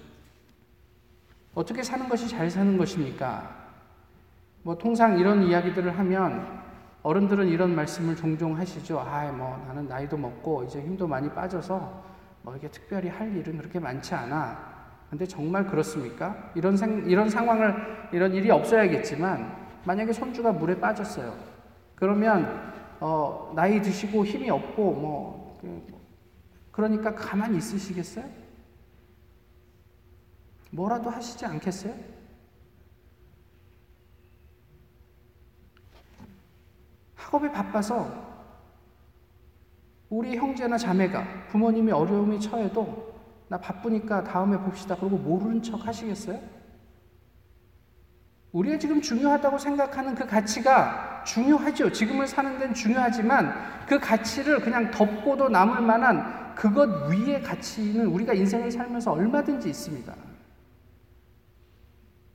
어떻게 1.55 1.83
사는 1.83 2.09
것이 2.09 2.29
잘 2.29 2.51
사는 2.51 2.77
것입니까? 2.79 3.59
뭐 4.63 4.77
통상 4.77 5.19
이런 5.19 5.43
이야기들을 5.43 5.99
하면 5.99 6.61
어른들은 7.03 7.49
이런 7.49 7.75
말씀을 7.75 8.15
종종 8.15 8.57
하시죠. 8.57 9.01
아, 9.01 9.31
뭐 9.33 9.63
나는 9.67 9.89
나이도 9.89 10.17
먹고 10.17 10.65
이제 10.65 10.81
힘도 10.81 11.07
많이 11.07 11.31
빠져서 11.31 12.05
뭐 12.43 12.57
이게 12.57 12.69
특별히 12.69 13.09
할 13.09 13.35
일은 13.35 13.57
그렇게 13.57 13.79
많지 13.79 14.15
않아. 14.15 14.71
근데 15.09 15.27
정말 15.27 15.67
그렇습니까? 15.67 16.53
이런 16.55 16.77
생, 16.77 17.05
이런 17.07 17.29
상황을 17.29 17.75
이런 18.13 18.33
일이 18.33 18.51
없어야겠지만 18.51 19.61
만약에 19.85 20.13
손주가 20.13 20.53
물에 20.53 20.79
빠졌어요. 20.79 21.35
그러면 21.97 22.73
어, 23.01 23.53
나이 23.57 23.81
드시고 23.81 24.25
힘이 24.25 24.51
없고 24.51 24.93
뭐 24.93 25.59
그, 25.61 25.83
그러니까 26.71 27.15
가만히 27.15 27.59
있으시겠어요? 27.59 28.25
뭐라도 30.71 31.11
하시지 31.11 31.45
않겠어요? 31.45 31.95
학업에 37.17 37.51
바빠서 37.53 38.31
우리 40.09 40.37
형제나 40.37 40.77
자매가 40.77 41.47
부모님이 41.49 41.93
어려움이 41.93 42.41
처해도 42.41 43.11
나 43.49 43.59
바쁘니까 43.59 44.25
다음에 44.25 44.59
봅시다. 44.59 44.97
그러고 44.97 45.17
모르는 45.17 45.63
척 45.63 45.87
하시겠어요? 45.87 46.41
우리가 48.53 48.79
지금 48.79 49.01
중요하다고 49.01 49.59
생각하는 49.59 50.15
그 50.17 50.27
가치가 50.27 51.23
중요하죠. 51.25 51.93
지금을 51.93 52.27
사는 52.27 52.59
데는 52.59 52.75
중요하지만 52.75 53.55
그 53.87 54.01
가치를 54.01 54.61
그냥 54.61 54.91
덮고도 54.91 55.49
남을 55.49 55.83
만한 55.83 56.55
그것 56.57 57.11
위의 57.11 57.43
가치는 57.43 58.07
우리가 58.07 58.35
인생을 58.35 58.71
살면서 58.73 59.13
얼마든지 59.13 59.69
있습니다. 59.69 60.30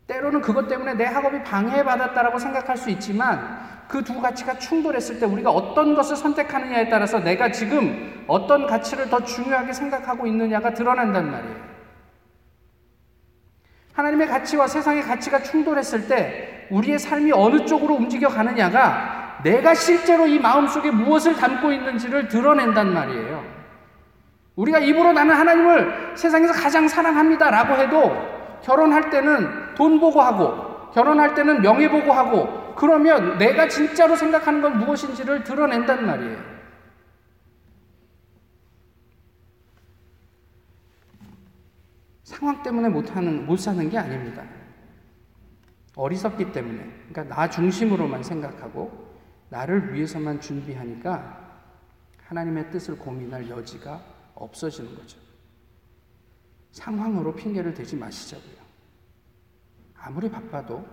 때로는 0.07 0.41
그것 0.41 0.67
때문에 0.67 0.93
내 0.93 1.05
학업이 1.05 1.43
방해받았다라고 1.43 2.37
생각할 2.39 2.77
수 2.77 2.89
있지만 2.91 3.75
그 3.87 4.03
두 4.03 4.19
가치가 4.21 4.57
충돌했을 4.57 5.19
때 5.19 5.25
우리가 5.25 5.51
어떤 5.51 5.95
것을 5.95 6.15
선택하느냐에 6.15 6.89
따라서 6.89 7.19
내가 7.19 7.51
지금 7.51 8.23
어떤 8.27 8.67
가치를 8.67 9.09
더 9.09 9.23
중요하게 9.23 9.73
생각하고 9.73 10.25
있느냐가 10.27 10.73
드러난단 10.73 11.31
말이에요. 11.31 11.75
하나님의 13.93 14.27
가치와 14.27 14.67
세상의 14.67 15.03
가치가 15.03 15.41
충돌했을 15.41 16.07
때 16.07 16.67
우리의 16.69 16.99
삶이 16.99 17.31
어느 17.31 17.65
쪽으로 17.65 17.95
움직여 17.95 18.27
가느냐가 18.27 19.39
내가 19.43 19.73
실제로 19.75 20.25
이 20.27 20.39
마음속에 20.39 20.91
무엇을 20.91 21.35
담고 21.35 21.71
있는지를 21.71 22.27
드러낸단 22.27 22.93
말이에요. 22.93 23.45
우리가 24.55 24.79
입으로 24.79 25.13
나는 25.13 25.35
하나님을 25.35 26.13
세상에서 26.15 26.53
가장 26.53 26.87
사랑합니다라고 26.87 27.75
해도 27.75 28.34
결혼할 28.65 29.11
때는 29.11 29.75
돈 29.75 29.99
보고 29.99 30.21
하고 30.21 30.89
결혼할 30.91 31.35
때는 31.35 31.61
명예 31.61 31.87
보고 31.87 32.11
하고 32.11 32.73
그러면 32.75 33.37
내가 33.37 33.67
진짜로 33.67 34.15
생각하는 34.15 34.61
건 34.61 34.79
무엇인지를 34.79 35.43
드러낸단 35.43 36.05
말이에요. 36.05 36.55
상황 42.23 42.61
때문에 42.63 42.89
못하는, 42.89 43.45
못 43.45 43.57
사는 43.57 43.89
게 43.89 43.97
아닙니다. 43.97 44.43
어리석기 45.95 46.51
때문에, 46.51 46.91
그러니까 47.09 47.35
나 47.35 47.49
중심으로만 47.49 48.23
생각하고, 48.23 49.15
나를 49.49 49.93
위해서만 49.93 50.41
준비하니까 50.41 51.61
하나님의 52.25 52.71
뜻을 52.71 52.97
고민할 52.97 53.49
여지가 53.49 54.01
없어지는 54.33 54.95
거죠. 54.95 55.24
상황으로 56.75 57.33
핑계를 57.33 57.73
대지 57.73 57.95
마시자고요. 57.95 58.57
아무리 59.95 60.29
바빠도 60.29 60.85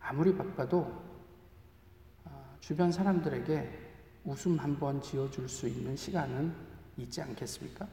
아무리 0.00 0.34
바빠도 0.34 0.90
아, 2.24 2.56
주변 2.60 2.90
사람들에게 2.90 3.84
웃음 4.24 4.58
한 4.58 4.78
번 4.78 5.00
지어줄 5.02 5.46
수 5.48 5.68
있는 5.68 5.94
시간은 5.94 6.54
있지 6.96 7.20
않겠습니까? 7.20 7.86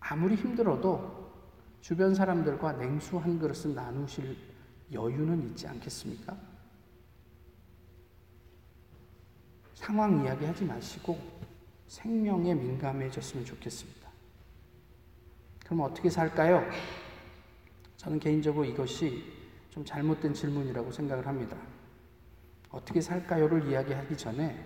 아무리 0.00 0.34
힘들어도 0.34 1.30
주변 1.82 2.14
사람들과 2.14 2.72
냉수 2.72 3.18
한 3.18 3.38
그릇은 3.38 3.74
나누실 3.74 4.34
여유는 4.92 5.46
있지 5.50 5.68
않겠습니까? 5.68 6.34
상황 9.74 10.24
이야기 10.24 10.46
하지 10.46 10.64
마시고 10.64 11.18
생명에 11.86 12.54
민감해졌으면 12.54 13.44
좋겠습니다. 13.44 14.05
그럼 15.66 15.80
어떻게 15.80 16.08
살까요? 16.08 16.64
저는 17.96 18.20
개인적으로 18.20 18.64
이것이 18.64 19.24
좀 19.68 19.84
잘못된 19.84 20.32
질문이라고 20.32 20.92
생각을 20.92 21.26
합니다. 21.26 21.56
어떻게 22.70 23.00
살까요를 23.00 23.68
이야기하기 23.68 24.16
전에 24.16 24.64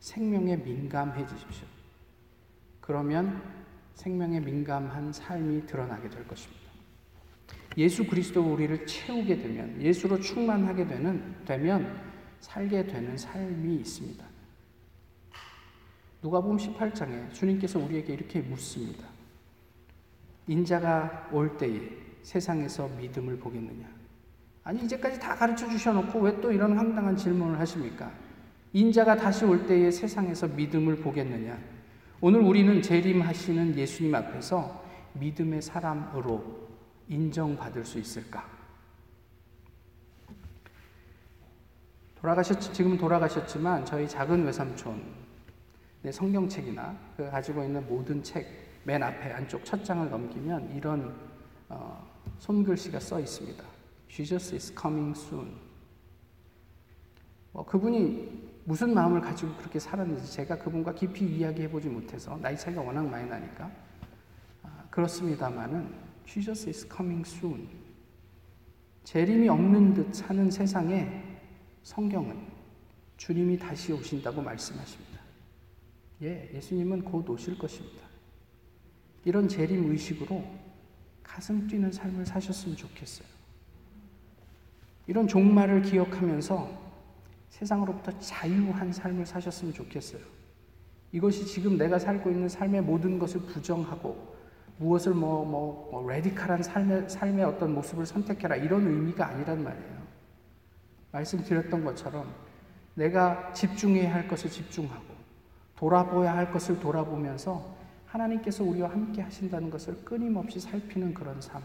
생명에 0.00 0.56
민감해지십시오. 0.56 1.66
그러면 2.80 3.40
생명에 3.94 4.40
민감한 4.40 5.12
삶이 5.12 5.64
드러나게 5.66 6.10
될 6.10 6.26
것입니다. 6.26 6.66
예수 7.76 8.04
그리스도 8.04 8.42
우리를 8.42 8.84
채우게 8.84 9.36
되면 9.36 9.80
예수로 9.80 10.18
충만하게 10.18 10.88
되는 10.88 11.36
되면 11.44 12.00
살게 12.40 12.88
되는 12.88 13.16
삶이 13.16 13.76
있습니다. 13.76 14.24
누가복음 16.20 16.56
18장에 16.56 17.32
주님께서 17.32 17.78
우리에게 17.78 18.12
이렇게 18.12 18.40
묻습니다. 18.40 19.15
인자가 20.48 21.28
올 21.32 21.56
때에 21.56 21.80
세상에서 22.22 22.88
믿음을 22.98 23.38
보겠느냐? 23.38 23.86
아니 24.64 24.84
이제까지 24.84 25.20
다 25.20 25.34
가르쳐 25.34 25.68
주셔놓고 25.68 26.20
왜 26.20 26.40
또 26.40 26.50
이런 26.52 26.76
황당한 26.76 27.16
질문을 27.16 27.58
하십니까? 27.60 28.10
인자가 28.72 29.16
다시 29.16 29.44
올 29.44 29.66
때에 29.66 29.90
세상에서 29.90 30.48
믿음을 30.48 30.96
보겠느냐? 30.96 31.58
오늘 32.20 32.40
우리는 32.40 32.82
재림하시는 32.82 33.76
예수님 33.76 34.14
앞에서 34.14 34.84
믿음의 35.14 35.62
사람으로 35.62 36.68
인정받을 37.08 37.84
수 37.84 37.98
있을까? 37.98 38.44
돌아가셨 42.20 42.74
지금 42.74 42.98
돌아가셨지만 42.98 43.84
저희 43.84 44.08
작은 44.08 44.44
외삼촌 44.44 45.00
내 46.02 46.10
성경책이나 46.10 46.96
그 47.16 47.30
가지고 47.30 47.62
있는 47.62 47.86
모든 47.86 48.22
책 48.22 48.46
맨 48.86 49.02
앞에 49.02 49.32
안쪽 49.32 49.64
첫 49.64 49.84
장을 49.84 50.08
넘기면 50.08 50.76
이런 50.76 51.12
어, 51.68 52.08
손글씨가 52.38 53.00
써 53.00 53.18
있습니다. 53.18 53.64
Jesus 54.08 54.54
is 54.54 54.74
coming 54.80 55.18
soon. 55.18 55.56
뭐 57.50 57.66
그분이 57.66 58.60
무슨 58.64 58.94
마음을 58.94 59.20
가지고 59.20 59.56
그렇게 59.56 59.80
살았는지 59.80 60.30
제가 60.32 60.58
그분과 60.58 60.94
깊이 60.94 61.26
이야기해 61.26 61.68
보지 61.68 61.88
못해서 61.88 62.38
나이 62.40 62.56
차이가 62.56 62.80
워낙 62.80 63.04
많이 63.08 63.28
나니까 63.28 63.68
그렇습니다마는 64.90 65.92
Jesus 66.24 66.68
is 66.68 66.88
coming 66.88 67.28
soon. 67.28 67.66
재림이 69.02 69.48
없는 69.48 69.94
듯 69.94 70.14
사는 70.14 70.48
세상에 70.48 71.40
성경은 71.82 72.38
주님이 73.16 73.58
다시 73.58 73.92
오신다고 73.92 74.42
말씀하십니다. 74.42 75.20
예, 76.22 76.50
예수님은 76.54 77.02
곧 77.02 77.28
오실 77.28 77.58
것입니다. 77.58 78.05
이런 79.26 79.48
재림 79.48 79.90
의식으로 79.90 80.44
가슴 81.24 81.66
뛰는 81.66 81.90
삶을 81.90 82.24
사셨으면 82.24 82.76
좋겠어요. 82.76 83.26
이런 85.08 85.26
종말을 85.26 85.82
기억하면서 85.82 86.70
세상으로부터 87.48 88.16
자유한 88.20 88.92
삶을 88.92 89.26
사셨으면 89.26 89.74
좋겠어요. 89.74 90.22
이것이 91.10 91.44
지금 91.44 91.76
내가 91.76 91.98
살고 91.98 92.30
있는 92.30 92.48
삶의 92.48 92.82
모든 92.82 93.18
것을 93.18 93.40
부정하고 93.40 94.36
무엇을 94.78 95.12
뭐, 95.12 95.44
뭐, 95.44 95.88
뭐 95.90 96.08
레디칼한 96.08 96.62
삶의, 96.62 97.10
삶의 97.10 97.44
어떤 97.46 97.74
모습을 97.74 98.06
선택해라 98.06 98.54
이런 98.54 98.86
의미가 98.86 99.26
아니란 99.26 99.64
말이에요. 99.64 100.06
말씀드렸던 101.10 101.84
것처럼 101.84 102.32
내가 102.94 103.52
집중해야 103.52 104.14
할 104.14 104.28
것을 104.28 104.50
집중하고 104.50 105.16
돌아보아야 105.74 106.36
할 106.36 106.52
것을 106.52 106.78
돌아보면서 106.78 107.75
하나님께서 108.16 108.64
우리와 108.64 108.90
함께 108.90 109.22
하신다는 109.22 109.70
것을 109.70 110.04
끊임없이 110.04 110.58
살피는 110.58 111.14
그런 111.14 111.40
삶. 111.40 111.62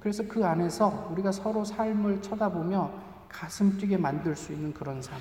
그래서 0.00 0.26
그 0.26 0.44
안에서 0.44 1.08
우리가 1.12 1.32
서로 1.32 1.64
삶을 1.64 2.22
쳐다보며 2.22 2.92
가슴 3.28 3.76
뛰게 3.78 3.96
만들 3.96 4.34
수 4.36 4.52
있는 4.52 4.72
그런 4.72 5.00
삶. 5.02 5.20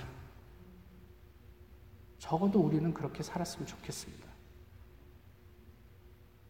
적어도 2.18 2.60
우리는 2.62 2.94
그렇게 2.94 3.22
살았으면 3.22 3.68
좋겠습니다. 3.68 4.24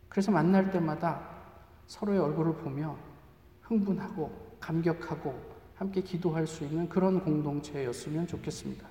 그래서 0.07 0.31
만날 0.31 0.71
때마다 0.71 1.27
서로의 1.87 2.19
얼굴을 2.19 2.57
보며 2.57 2.95
흥분하고 3.61 4.57
감격하고 4.59 5.53
함께 5.75 6.01
기도할 6.01 6.45
수 6.45 6.63
있는 6.63 6.87
그런 6.87 7.23
공동체였으면 7.23 8.27
좋겠습니다. 8.27 8.87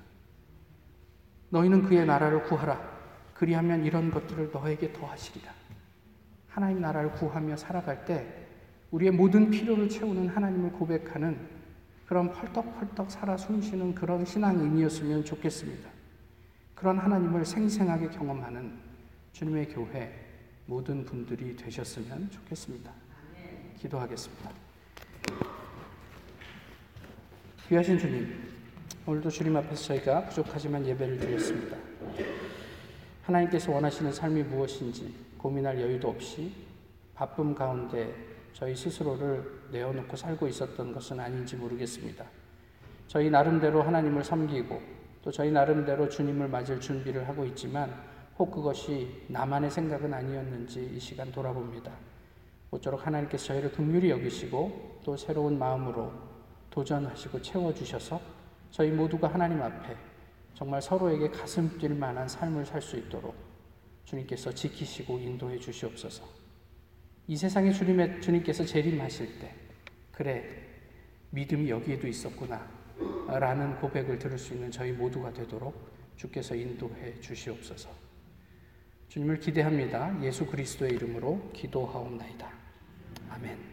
너희는 1.49 1.83
그의 1.83 2.05
나라를 2.05 2.43
구하라. 2.43 2.92
그리하면 3.33 3.85
이런 3.85 4.11
것들을 4.11 4.51
너에게 4.51 4.93
더하시리라. 4.93 5.51
하나님 6.49 6.81
나라를 6.81 7.11
구하며 7.13 7.57
살아갈 7.57 8.05
때 8.05 8.45
우리의 8.91 9.11
모든 9.11 9.49
필요를 9.49 9.89
채우는 9.89 10.29
하나님을 10.29 10.71
고백하는 10.73 11.37
그런 12.05 12.31
펄떡펄떡 12.31 13.09
살아 13.09 13.35
숨쉬는 13.35 13.95
그런 13.95 14.23
신앙인이었으면 14.23 15.25
좋겠습니다. 15.25 15.89
그런 16.75 16.99
하나님을 16.99 17.43
생생하게 17.43 18.09
경험하는 18.09 18.77
주님의 19.31 19.69
교회 19.69 20.13
모든 20.67 21.03
분들이 21.03 21.55
되셨으면 21.55 22.29
좋겠습니다. 22.29 22.91
기도하겠습니다. 23.79 24.51
귀하신 27.67 27.97
주님, 27.97 28.53
오늘도 29.05 29.29
주님 29.29 29.57
앞에서 29.57 29.83
저희가 29.85 30.25
부족하지만 30.25 30.85
예배를 30.85 31.17
드렸습니다. 31.17 31.77
하나님께서 33.23 33.71
원하시는 33.71 34.11
삶이 34.11 34.43
무엇인지 34.43 35.13
고민할 35.37 35.79
여유도 35.79 36.09
없이 36.09 36.51
바쁨 37.15 37.55
가운데 37.55 38.13
저희 38.53 38.75
스스로를 38.75 39.61
내어놓고 39.71 40.15
살고 40.15 40.47
있었던 40.47 40.93
것은 40.93 41.19
아닌지 41.19 41.55
모르겠습니다. 41.55 42.25
저희 43.07 43.29
나름대로 43.29 43.81
하나님을 43.81 44.23
섬기고 44.23 44.81
또 45.21 45.31
저희 45.31 45.51
나름대로 45.51 46.09
주님을 46.09 46.49
맞을 46.49 46.79
준비를 46.79 47.27
하고 47.27 47.45
있지만 47.45 47.93
혹 48.37 48.51
그것이 48.51 49.25
나만의 49.29 49.71
생각은 49.71 50.13
아니었는지 50.13 50.91
이 50.93 50.99
시간 50.99 51.31
돌아봅니다. 51.31 51.91
모쪼록 52.71 53.05
하나님께서 53.05 53.45
저희를 53.47 53.71
긍휼히 53.71 54.09
여기시고 54.09 54.99
또 55.03 55.15
새로운 55.15 55.57
마음으로 55.57 56.11
도전하시고 56.71 57.41
채워주셔서 57.41 58.19
저희 58.71 58.89
모두가 58.91 59.27
하나님 59.27 59.61
앞에 59.61 59.95
정말 60.53 60.81
서로에게 60.81 61.29
가슴 61.29 61.77
뛸 61.77 61.95
만한 61.95 62.27
삶을 62.27 62.65
살 62.65 62.81
수 62.81 62.97
있도록 62.97 63.35
주님께서 64.05 64.53
지키시고 64.53 65.19
인도해 65.19 65.57
주시옵소서. 65.57 66.23
이 67.27 67.37
세상에 67.37 67.71
주님의, 67.71 68.21
주님께서 68.21 68.65
재림하실 68.65 69.39
때, 69.39 69.55
그래, 70.11 70.43
믿음이 71.31 71.69
여기에도 71.69 72.07
있었구나. 72.07 72.69
라는 73.27 73.75
고백을 73.77 74.19
들을 74.19 74.37
수 74.37 74.53
있는 74.53 74.69
저희 74.69 74.91
모두가 74.91 75.33
되도록 75.33 75.73
주께서 76.15 76.53
인도해 76.53 77.19
주시옵소서. 77.21 77.89
주님을 79.07 79.39
기대합니다. 79.39 80.21
예수 80.23 80.45
그리스도의 80.45 80.93
이름으로 80.93 81.51
기도하옵나이다. 81.53 82.51
아멘. 83.29 83.72